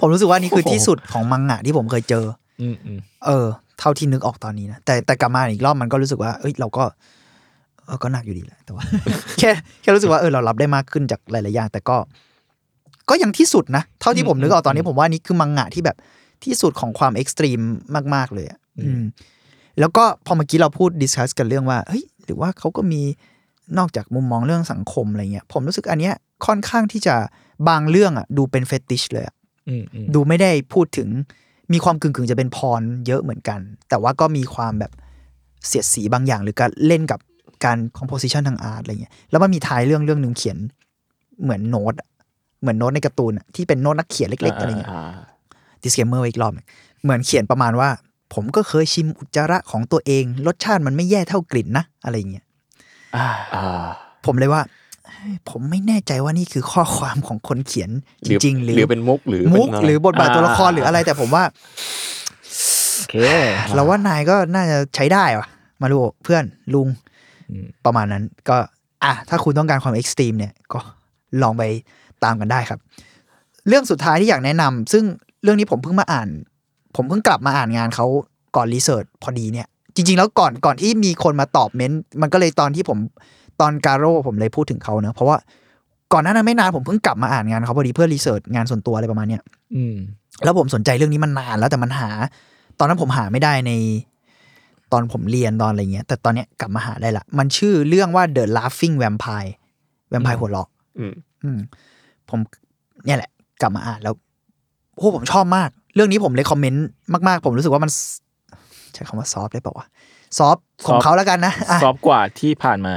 [0.00, 2.24] ผมรู้สึกว่าอันนี้คือโอ้โหที่สุดของมังงะที่ผมเคยเจอ
[2.60, 3.46] อืมอืมเออ
[3.80, 6.92] เท่าที่นึกออกตอนนี้นะแต่แต่กลับมาอีกรอบมันก็รู้สึกว่า เอ้ยเราก็เออ
[8.02, 8.84] ก็หนักอยู่ดีแหละแต่ว่า
[9.38, 11.96] แค่แค่รู้สึกว่าเออเรารับได้มากขึ้นจากหลายๆอย่าง แต่ก็
[13.10, 15.96] ก็ยังที่สุดนะ เท่าที่ผมนึกออกตอนนี้ผมว่านี่คือมังงะที่แบบ
[16.44, 17.60] ที่สุดของความ extreme
[18.14, 19.02] มาก ๆ เลยอะอืม
[19.80, 23.02] แล้วก็พอเมื่อกี้เราพูด discuss กันเรื่องว่าเฮ้ยหรือว่าเขาก็มี
[23.78, 26.14] นอกจากมุมมองเรื่องสังคมอะไรเงี้ย ผมรู้สึกอันเนี้ย
[26.46, 27.14] ค่อนข้างที่จะ
[27.68, 29.34] บางเรื่องอะ ดูเป็น fetish เลยอะ
[29.68, 31.08] อืมอืมดูไม่ได้พูดถึง
[31.72, 34.92] มีความกึ่งๆ จะเป็น porn เยอะเหมือนกัน แต่ว่าก็มีความแบบ
[35.66, 37.20] เสียดสีบางอย่างหรือการเล่นกับ
[37.64, 40.58] การ composition ทาง art อะไรเงี้ยแล้วมันมีท้ายเรื่องเรื่องหนึ่งเขียน
[41.42, 42.08] เหมือนโน้ตอะ
[42.60, 45.02] เหมือนโน้ตในการ์ตูนอะที่เป็นโน้ตนักเขียนเล็กๆอะไรเงี้ยอ่า
[45.82, 46.66] disclaimer อีกรอบหนึ่ง
[47.02, 47.88] เหมือนเขียนประมาณว่า
[48.34, 52.44] ผมก็เคยชิมอุจจาระของตัวเอง รสชาติมันไม่แย่เท่ากลิ่นนะ อะไรเงี้ย
[53.16, 53.86] อ่าอ่า
[54.26, 54.62] ผมเลยว่า
[55.06, 57.90] เฮ้ยผมไม่แน่ใจว่านี่คือข้อความของคนเขียน
[58.26, 61.44] จริง ๆ หรือหรือเป็นมุกหรือมุกเป็นะไหรือบทบาทตัวละครหรืออะไรแต่ผมว่า
[62.96, 63.16] โอเค
[63.74, 65.46] เราว่านายก็น่าจะใช้ได้วะ
[65.82, 66.44] มาดูเพื่อน
[66.74, 67.07] ลุงอืม
[67.84, 68.56] ประมาณนั้นก็
[69.04, 70.78] อะถ้าคุณต้องการความ extreme เนี่ยก็
[71.42, 71.62] ลองไป
[72.24, 72.78] ตามกันได้ครับ
[73.68, 75.04] เรื่องสุดท้ายที่อยากแนะนำซึ่ง
[75.42, 76.28] เรื่องนี้ผมเพิ่งมาอ่าน
[76.96, 78.06] ผมเพิ่งกลับมาอ่านงานเขา
[78.56, 82.98] ก่อน research พอดีเนี่ย จริง ๆ แล้วก่อนก่อนที่มีคนมาตอบเม้นต์มันก็เลยตอนที่ผม
[83.60, 85.36] ตอนกาโร่ผมเลยพูดถึงเขาเนอะเพราะว่า
[86.12, 89.42] ก่อนหน้านั้นไม่นานผมเพิ่งกลับมาอ่านงานเขาพอดีเพื่อรีเสิร์ชงานส่วนตัวอะไรประมาณเนี้ย
[89.74, 89.96] อืม
[90.44, 92.10] แล้วผมสนใจเรื่องนี้มันนานแล้วแต่มันหา
[92.78, 93.72] ตอนนั้นผมหาไม่ได้ใน
[94.92, 99.52] ตอนผมเรียนตอนอะไรเงี้ยแต่ตอนเนี้ยกลับมาหาได้ละ มันชื่อเรื่องว่า The Laughing Vampire
[100.08, 100.68] แวมไพร์หัวเราะ
[100.98, 101.12] อืม
[101.44, 101.58] อืม
[102.28, 102.38] ผม
[103.06, 103.30] เนี่ยแหละ
[103.60, 104.14] กลับมาอ่านแล้ว
[104.96, 106.86] โอ้ผมชอบมาก เรื่องนี้ผมเลยคอมเมนต์
[107.28, 107.90] มากๆ ผมรู้สึกว่ามัน
[108.92, 109.86] ใช้คำว่าซอฟได้เปล่าวะ
[110.38, 112.94] ซอฟของเขาแล้วกันนะอะซอฟต์กว่าที่ผ่านมา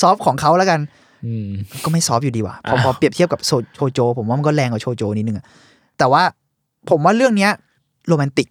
[0.00, 0.80] ซอฟของเขาแล้วกัน
[1.26, 1.48] อืม
[1.84, 5.46] ก็ไม่ซอฟต์อยู่ดีว่ะพออ้าวพอเปรียบเทียบกับโซโชโจ ผมว่ามันก็แรงกว่าโชโจนิดนึงอะ
[5.98, 6.22] แต่ว่า
[6.90, 7.50] ผมว่าเรื่องเนี้ย
[8.08, 8.48] โรแมนติก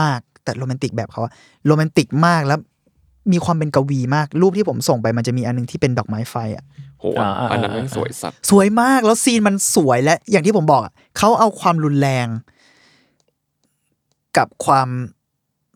[0.00, 1.32] มากๆ แต่โรแมนติกแบบเขาอะ
[1.66, 2.58] โรแมนติกมากแล้ว
[3.32, 6.64] มีความเป็นกวีมาก รูปที่ผมส่งไปมันจะมีอันนึงที่เป็นดอกไม้ไฟอะ
[7.00, 12.26] โหอ่าอ่าอันนั้นแม่งอ่าสวยสัตว์สวยมากแล้วซีนมันสวยและ อย่างที่ผมบอกอะเขาเอาความรุนแรง
[14.36, 14.88] กับความ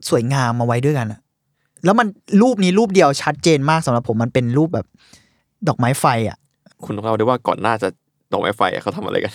[0.09, 1.21] สวยงามมาไว้ด้วยกันอะ
[1.85, 2.07] แล้วมัน
[2.43, 4.87] รูปนี้รูปเดียวชัดเจนมากสำหรับผมมันเป็นรูปแบบ
[5.69, 6.39] ดอกไม้ไฟอะ
[6.85, 7.89] คุณต้องเล่าด้วยว่าก่อนหน้าจะ
[8.33, 9.33] ดอกไม้ไฟอะเขาทำอะไรกัน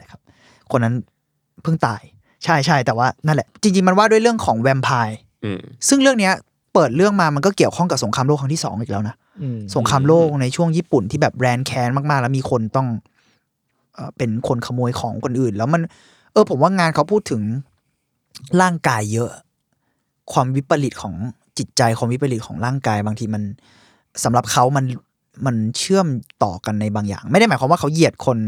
[0.00, 0.20] นะครับ
[0.72, 0.94] คนนั้น
[1.62, 2.02] เพิ่งตาย
[2.44, 6.34] ใช่ใช่แต่ว่านั่นแหละ จริง ๆ มันว่าด้วยเรื่องของแวมไพร์อืมซึ่งเรื่องเนี้ย
[6.74, 12.88] เปิดเรื่องมามันก็เกี่ยวข้องกับสงครามโลกครั้งที่สองอีกแล้วนะอืมสงครามโลกในช่วงญี่ปุ่นที่แบบแรนแคนมากๆ แล้วมีคนต้อง
[13.94, 15.82] เอ่อเป็นคนขโมยของคนอื่น แล้วมัน
[16.32, 17.42] เออ ผมว่างานเขาพูดถึง
[18.60, 19.30] ร่างกายเยอะ
[20.32, 21.14] ความวิปริตของ
[21.58, 23.42] จิตใจความวิปริตของร่างกายบางทีมัน
[24.24, 24.84] สำหรับเขามัน
[25.46, 26.06] มันเชื่อม
[26.44, 28.38] ต่อกันในบางอย่าง ไม่ได้หมายความว่าเขาเหยียดคน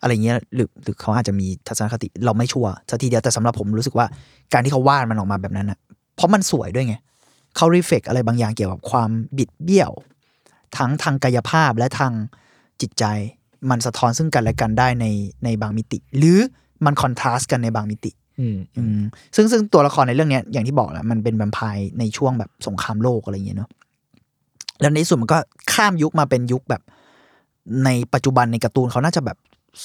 [0.00, 4.06] อะไรเงี้ยหรือหรือเขาอาจจะมีทัศนคติเราไม่ชัวร์สักทีเดียวแต่สำหรับผมรู้สึกว่า
[4.52, 5.78] การที่เขาวาดมันออกมาแบบนั้นนะ
[6.16, 6.94] เพราะมันสวยด้วยไง
[7.56, 9.90] เขารีเฟกอะไรบางอย่างเกี่ยวกับความบิดเบี้ยว
[10.76, 12.12] ทั้งทางกายภาพและทาง
[12.80, 13.04] จิตใจ
[13.70, 15.06] มันสะท้อนซึ่งกันและกันได้ใน
[15.44, 16.38] ในบางมิติ หรือ
[16.84, 19.00] มันคอนทราสต์กันในบางมิติอืมอืม
[19.36, 23.70] ซึ่งซึ่งตัวละครในเรื่องเนี้ยอย่างที่บอกแหละมันเป็นแวมไพร์ในช่วงแบบสงครามโลกอะไรอย่างเงี้ยเนาะ
[24.82, 25.38] แล้วในที่สุดมันก็
[25.72, 26.82] ข้ามยุคมาเป็นยุคแบบ
[27.84, 29.36] ในปัจจุบันในการ์ตูนเขาน่าจะแบบ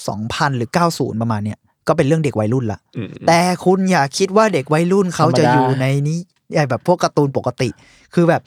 [0.07, 6.19] สองพันหรือเก้าศูนย์ประมาณเนี้ยก็เป็นเรื่องเด็กวัยรุ่นละอืมแต่คุณอย่าคิดว่าเด็กวัยรุ่นเขาจะอยู่ในนี้
[6.55, 7.69] ไอ้แบบพวกการ์ตูนปกติ
[8.13, 8.41] คือแบบ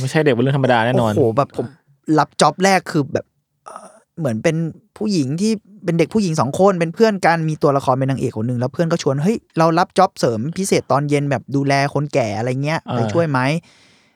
[0.00, 1.66] ไม่ใช่เด็กเป็นเรื่องธรรมดาแน่นอนโอ้โหแบบผม
[2.18, 3.26] รับจ็อบแรกคือแบบ
[3.64, 3.86] เอ่อ
[4.18, 4.56] เหมือนเป็น
[4.96, 5.52] ผู้หญิงที่
[5.84, 13.40] เป็นเด็กผู้หญิงสองคนเป็นเพื่อนกันมีตัวละครเป็นนางเอกคนหนึ่งแล้วเพื่อนก็ชวนเฮ้ยเรารับจ็อบเสริมพิเศษตอนเย็นแบบดูแลคนแก่อะไรเงี้ยอ่าไปช่วยไหม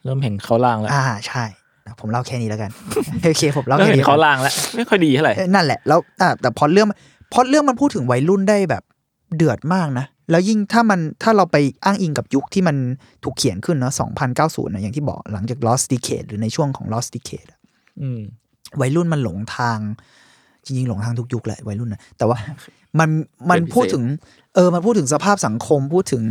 [0.03, 1.43] เริ่มเห็นเขาล่างแล้วอ่าใช่
[1.99, 2.71] ผมเล่าแค่นี้แล้วกัน
[3.25, 6.87] โอเคผมเล่าเริ่มแค่เห็นนี้เขาแล้วกันล่างแล้วไม่ค่อยดีเท่าไหร่เอ้ยนั่นแหละแล้วอะแต่พอเรื่อง
[7.33, 8.83] พอเรื่องมันพูดถึงวัยรุ่นได้แบบ
[9.35, 12.75] เดือดมากนะ แล้วยิ่งถ้ามันถ้าเราไปอ้างอิงกับยุคที่มัน
[13.23, 13.93] ถูกเขียนขึ้นเนาะ
[14.33, 17.59] 2090นะอย่างที่บอกหลังจาก Lost Decade หรือในช่วงของ Lost Decade อะ
[18.01, 18.21] อืม
[18.81, 19.79] วัยรุ่นมันหลงทาง
[20.65, 22.37] จริงๆ หลงทางทุกยุคแหละวัยรุ่นนะแต่ว่า
[22.99, 23.09] มัน
[23.49, 24.03] มันพูดถึง
[24.55, 26.23] เออมันพูดถึงสภาพสังคม พูดถึง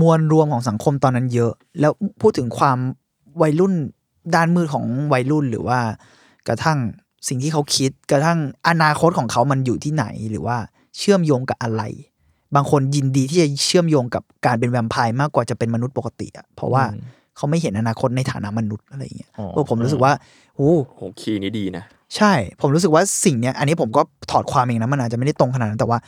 [0.00, 1.92] มวลรวมของสังคมตอนนั้นเยอะ แล้ว
[2.22, 2.78] พูดถึงความ
[3.42, 3.74] วัยรุ่น
[4.34, 5.78] ด้านมืดของวัยรุ่นหรือว่า
[6.48, 6.78] กระทั่ง
[7.28, 10.56] สิ่งที่เขาคิดกระทั่งอนาคตของเขามันอยู่ที่ไหนหรือว่า
[10.98, 11.82] เชื่อมโยงกับอะไร
[12.54, 17.02] บางคนยินดีที่จะเชื่อมโยงกับการเป็นแวมไพร์มากกว่าจะเป็นมนุษย์ปกติอะเพราะว่าอืม
[17.36, 20.12] เขาไม่เห็นอนาคตในฐานะมนุษย์อะไรอย่างเงี้ยอ๋อเออผมรู้สึกว่า
[20.56, 21.84] โอ้โอเคย์นี้ดีนะ
[22.16, 25.98] ใช่ ผมรู้สึกว่าสิ่งเนี้ย อันนี้ผมก็ถอดความเองนะมันอาจจะไม่ได้ตรงขนาดนั้นแต่ว่า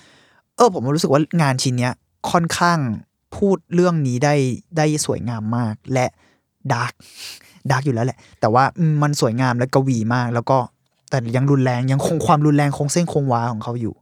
[0.56, 1.92] เออ ผมรู้สึกว่างานชิ้นเนี้ย
[2.30, 2.78] ค่อนข้าง
[3.36, 4.34] พูดเรื่องนี้ได้
[4.76, 6.06] ได้สวยงามมากและ
[6.72, 6.92] ดาร์ก
[7.70, 10.58] ดาร์กอยู่แล้วแหละ แต่ว่าอืมมันสวยงามและกวีมาก แล้วก็
[11.10, 13.94] แต่ยังรุนแรงยังคงความรุนแรงคงเส้นคงวาของเขาอยู่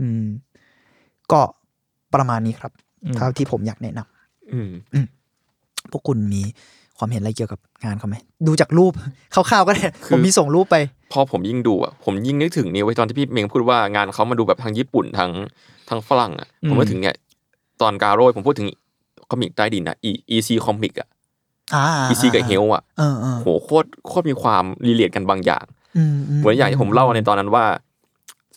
[0.00, 0.24] อืม
[1.32, 1.40] ก็
[2.14, 2.72] ประมาณนี้ครับ
[3.04, 5.06] อืมเท่าที่ผมอยากแนะนำอืม
[5.90, 6.42] พวกคุณมี
[6.98, 8.92] ความเห็นอะไรเกี่ยวกับงานเขาไหมดูจากรูป
[9.34, 10.76] คร่าวๆก็ได้คือผมมีส่งรูปไป
[11.12, 15.30] พอผมยิ่งดูอะผมยิ่งนึกถึงนี่ไว้ยตอนที่พี่เมงพูดว่างานเขามาดูแบบทางญี่ปุ่นทาง
[15.88, 17.16] ทางฝรั่งอะอืมผมก็ถึงเนี่ย
[17.82, 18.68] ตอนการโรยผมพูดถึง
[19.30, 21.08] comic ใต้ดินอะ E E C comic อะ
[21.74, 25.64] อ่า E C กับเฮลอะเออเออโหโคตรโคตรมีความ relate กันบางอย่าง
[25.96, 27.64] อืมเหมือนอย่างที่ผมเล่าในตอนนั้นว่า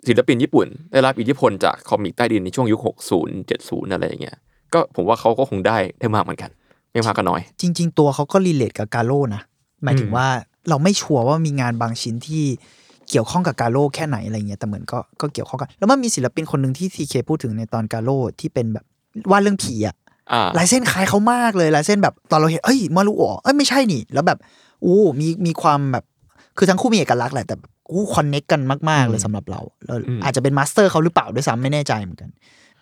[0.08, 4.38] ศิลปินญี่ปุ่น ได้รับอิทธิพลจาก comic ใต้ดินในช่วงยุค 60 70 อะไรอย่างเงี้ย
[4.74, 6.50] ก็ผมว่าเขาก็คงได้ได้มากเหมือนกัน
[6.92, 9.42] ไม่มากก็น้อย จริง ๆ ตัวเขาก็ relate กับกาโร่นะ
[9.84, 10.28] หมายถึงอืมว่า
[10.70, 12.44] เราไม่ชัวร์ว่ามีงานบางชิ้นที่
[13.10, 18.86] เกี่ยวข้องกับกาโร่แค่ไหนอะไรเงี้ยแต่เหมือนก็ก็เกี่ยวข้องกัน แล้วมันมีศิลปินคนหนึ่งที่ทีเคพูดถึงในตอนกาโร่ที่เป็นแบบ
[19.32, 20.05] วาดเรื่องผีอะอ่า
[20.58, 24.38] ลายเส้นคล้ายเขามากเลยลายเส้นแบบตอนเราเห็นเอ้ยมารุโอะเอ้ยไม่ใช่นี่ แล้วแบบ
[24.86, 26.04] อู้มีมีความแบบ
[26.58, 27.56] คือทั้งคู่มีเอกลักษณ์แหละแต่
[27.92, 32.30] อู้ connect กันมาก ๆ เลยสำหรับเราแล้วอืมอาจจะเป็น master เขาหรือเปล่าด้วยซ้ำไม่แน่ใจเหมือนกัน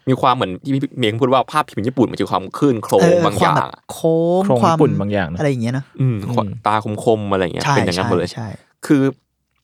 [0.10, 8.48] มีความเหมือนที่พี่เมงพูดว่าภาพพิมพ์ญี่ปุ่นมันจะความคลื่นโครงเออบางคอวามย่าแบงบโค้งโครงความญี่ปุ่นบางอย่างนะอะไรอย่างเงี้ยนะอืมอืมตาคมๆอะไรอย่างเงี้ยใช่เป็นอย่างนั้นหมดเลยใช่
[8.86, 9.02] คือ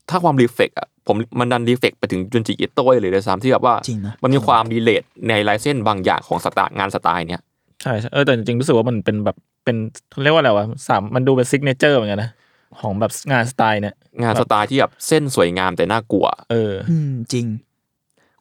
[0.09, 7.41] ถ้าความ reflect อะผมมันดัน reflect ไปถึงจุนจิอิโต้เลยด้วยซ้ำที่แบบว่าจริงนะมันมีความ relateในลายเส้นบางอย่างของสไตล์งานสไตล์เนี้ย
[7.81, 9.77] ใช่ใช่เออแต่จริงๆรู้สึกว่ามันเป็นแบบเป็น
[10.23, 12.31] เรียกว่าอะไรวะสามมันดูเป็น signature เหมือนกันนะ
[12.79, 17.45] ของแบบงานสไตล์เนี่ยงานสไตล์ที่แบบเส้นสวยงามแต่น่ากลัว เอออืมจริง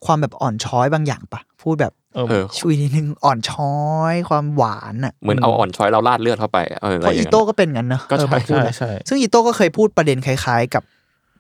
[0.05, 3.74] ความแบบอ่อนช้อยบางอย่างปะพูดแบบเออเออชุยนิดนึงอ่อนช้อ
[4.12, 10.82] ยความหวานอะเหมือนเอาอ่อนช้อยเราราดเลือดเข้าไปเอออะเพไรอราะย่างอีเงี้ยโต้ก็เป็นงั้นเนอะก็ใช่เออพอพูดใช่นะใช่ซึ่งอิโต้ก็เคยพูดประเด็นคล้าย ๆ กับ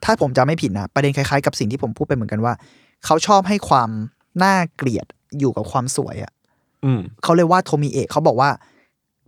[0.04, 2.52] ถ้าผมจำไม่ผิดนะประเด็นคล้ายๆ กับสิ่งที่ผมพูดไปเหมือนกันว่า
[3.04, 3.90] เขาชอบให้ความ
[4.42, 5.06] น่าเกลียด
[5.38, 6.32] อยู่กับความสวยอะ
[6.84, 8.50] อืมเขาเลยว่าโทมิเอะเขาบอกว่า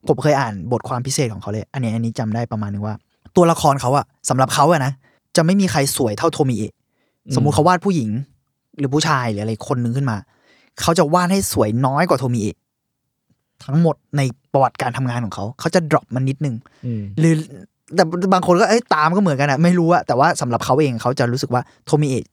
[0.09, 2.95] ผมเคยอ่านบทความพิเศษของเขาเลย อันนี้อันนี้จำได้ประมาณนึงว่า
[3.37, 4.93] ตัวละครเขาอะสำหรับเขาอะนะ
[5.37, 6.73] จะไม่มีใครสวยเท่าโทมิเอะ
[7.35, 8.11] สมมุติเขาวาดผู้หญิง
[8.79, 10.17] หรือผู้ชายหรืออะไรคนหนึ่งขึ้นมา
[10.81, 12.57] เขาจะวาดให้สวยน้อยกว่าโทมิเอะ
[13.65, 14.21] ทั้งหมดใน
[14.53, 16.55] ประวัติการทำงานของเขา เขาจะ drop มันนิดนึง
[16.87, 17.35] อืมหรือ
[17.95, 22.25] แต่บางคนก็เอ้ยตามก็เหมือนกันอะไม่รู้อะแต่ว่าสำหรับเขาเองเขาจะรู้สึกว่าโทมิเอะ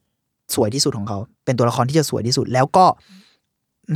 [0.54, 2.86] สวยที่สุดของเขา เป็นตัวละครที่จะสวยที่สุด แล้วก็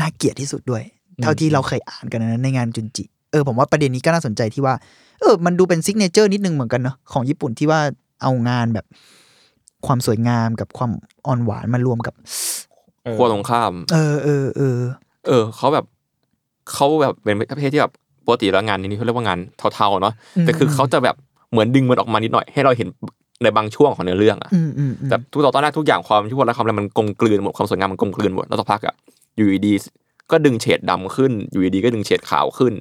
[0.00, 0.82] น่าเกลียดที่สุดด้วย
[1.22, 4.74] เท่าที่เราเคยอ่านกันนะในงานจุนจิ เออผมว่าประเด็นนี้ก็น่าสนใจที่ว่า
[5.20, 7.80] เออ มันดูเป็นซิกเนเจอร์นิดนึงเหมือนกันเนาะของญี่ปุ่นที่ว่า
[8.22, 8.86] เอางานแบบ
[9.86, 10.90] ความสวยงามกับความ
[11.26, 12.14] อ่อนหวานมารวมกับ
[13.04, 14.78] เออขั้วตรงข้าม เออเออเออ
[15.26, 15.84] เออเขาแบบ
[16.72, 17.92] เขาแบบเป็นประเภทที่แบบ
[18.26, 19.38] ปกติแล้วงานนี้เขาเรียกว่างาน
[19.74, 21.16] เทาๆเนาะแต่คือเขาจะแบบ
[21.50, 22.88] เหมือนดึงมันออกมานิดหน่อย ให้เราเห็น
[23.42, 28.94] ในบางช่วงของเนื้อเรื่องอะอืมอืมอืมแบบทุกตอนแรกทุกอย่างความที่พูดและความอะไรมันกลมกลืนหมดความสวยงามมันกลมกลืนหมดแล้วสักพักอะ
[29.36, 30.01] อยู่ดีๆ
[30.32, 32.72] ก็ดึงเฉดดำขึ้น อยู่ดีๆก็ดึงเฉดขาวขึ้น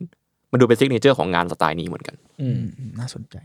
[0.52, 3.36] มันดูเป็น signature ของงานสไตล์นี้เหมือนกันอืมอืมน่าสนใจ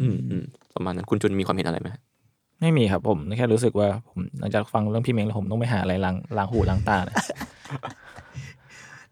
[0.00, 1.88] อืมอืมประมาณนั้นคุณจุนมีความเห็นอะไรไหม
[2.60, 7.16] ไม่มีครับผมแค่รู้สึกว่าผมหลังจากฟังเรื่องพี่เมงแล้วผมต้องไปหาอะไรล้างล้างหูล้างตานะ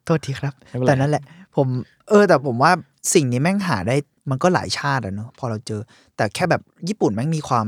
[0.04, 1.22] โทษทีครับไม่เป็นไรแต่นั่นแหละ
[1.56, 1.66] ผม
[2.08, 2.72] เออ แต่ผมว่า
[3.14, 3.96] สิ่งนี้แม่งหาได้
[4.30, 5.80] มันก็หลายชาติอะเนอะพอเราเจอ
[6.16, 7.66] แต่แค่แบบญี่ปุ่นแม่งมีความ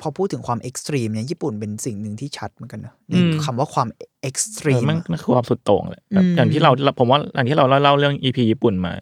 [0.00, 3.88] พอพูดถึงความ extreme เนี่ยญี่ปุ่นเป็นสิ่งหนึ่งที่ชัดเหมือนกันเนอะในคำว่าความ
[4.22, 8.92] extreme เออมันมันคือความสุดโต่งเลยแบบอืมอย่างที่เราผมว่าอย่างที่เราเล่าเล่าเรื่อง EP ญี่ปุ่นมา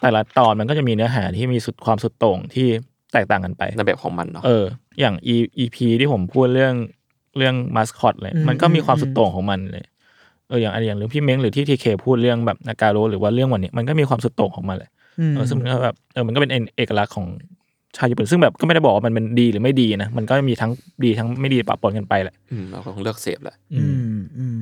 [0.00, 2.66] แต่ละตอนมันก็จะมีเนื้อหาที่มีสุดความสุดโต่งที่
[3.12, 4.64] แตกต่างกันไปในแบบของมันเนาะเออ
[5.00, 6.74] อย่าง E EP ที่ผมพูดเรื่อง
[7.36, 9.84] เรื่องมาสคอตเลยมันก็มีความสุดโต่งของมันเลย
[10.48, 14.90] เอออย่างอะไรอย่างหรือพี่เม้งหรือที่ทีเคพูดเรื่องแบบนาการโรหรือว่าเรื่องวันนี้มันก็มีความสุดโต่งของมันเลย
[15.30, 17.26] มเออซึ่งมันก็แบบเออมันก็เป็นเอกลักษณ์ของ
[17.96, 20.70] ชาติญี่ปุ่นซึ่งแบบก็ไม่ได้บอกว่ามันเป็นดีหรือไม่ดีนะมันก็มีทั้ง
[21.04, 23.86] ดีทั้งไม่ดีปะปนกันไปแหละอืมเราก็ต้องเลือกเสพแหละอือื
[24.16, 24.60] มมอืม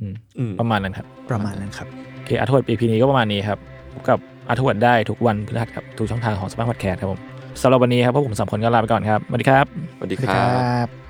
[0.00, 3.58] อืมอืมประมาณนั้นครับ ประมาณนั้นครับโอเคอาร์ทวด EP นี้ก็ประมาณนี้ครับ
[3.92, 4.18] พบกับ
[4.48, 7.20] อาร์ทวดได้ทุกวันพฤหัสครับทุกช่องทางของ Spark Podcast ครับผม
[7.62, 9.66] สำหรับวันนี้ครับพวกผมสามคนก็ลาไปก่อนครับสวัสดีครับ
[9.96, 11.09] สวัสดีสวัสดีคครัรับบ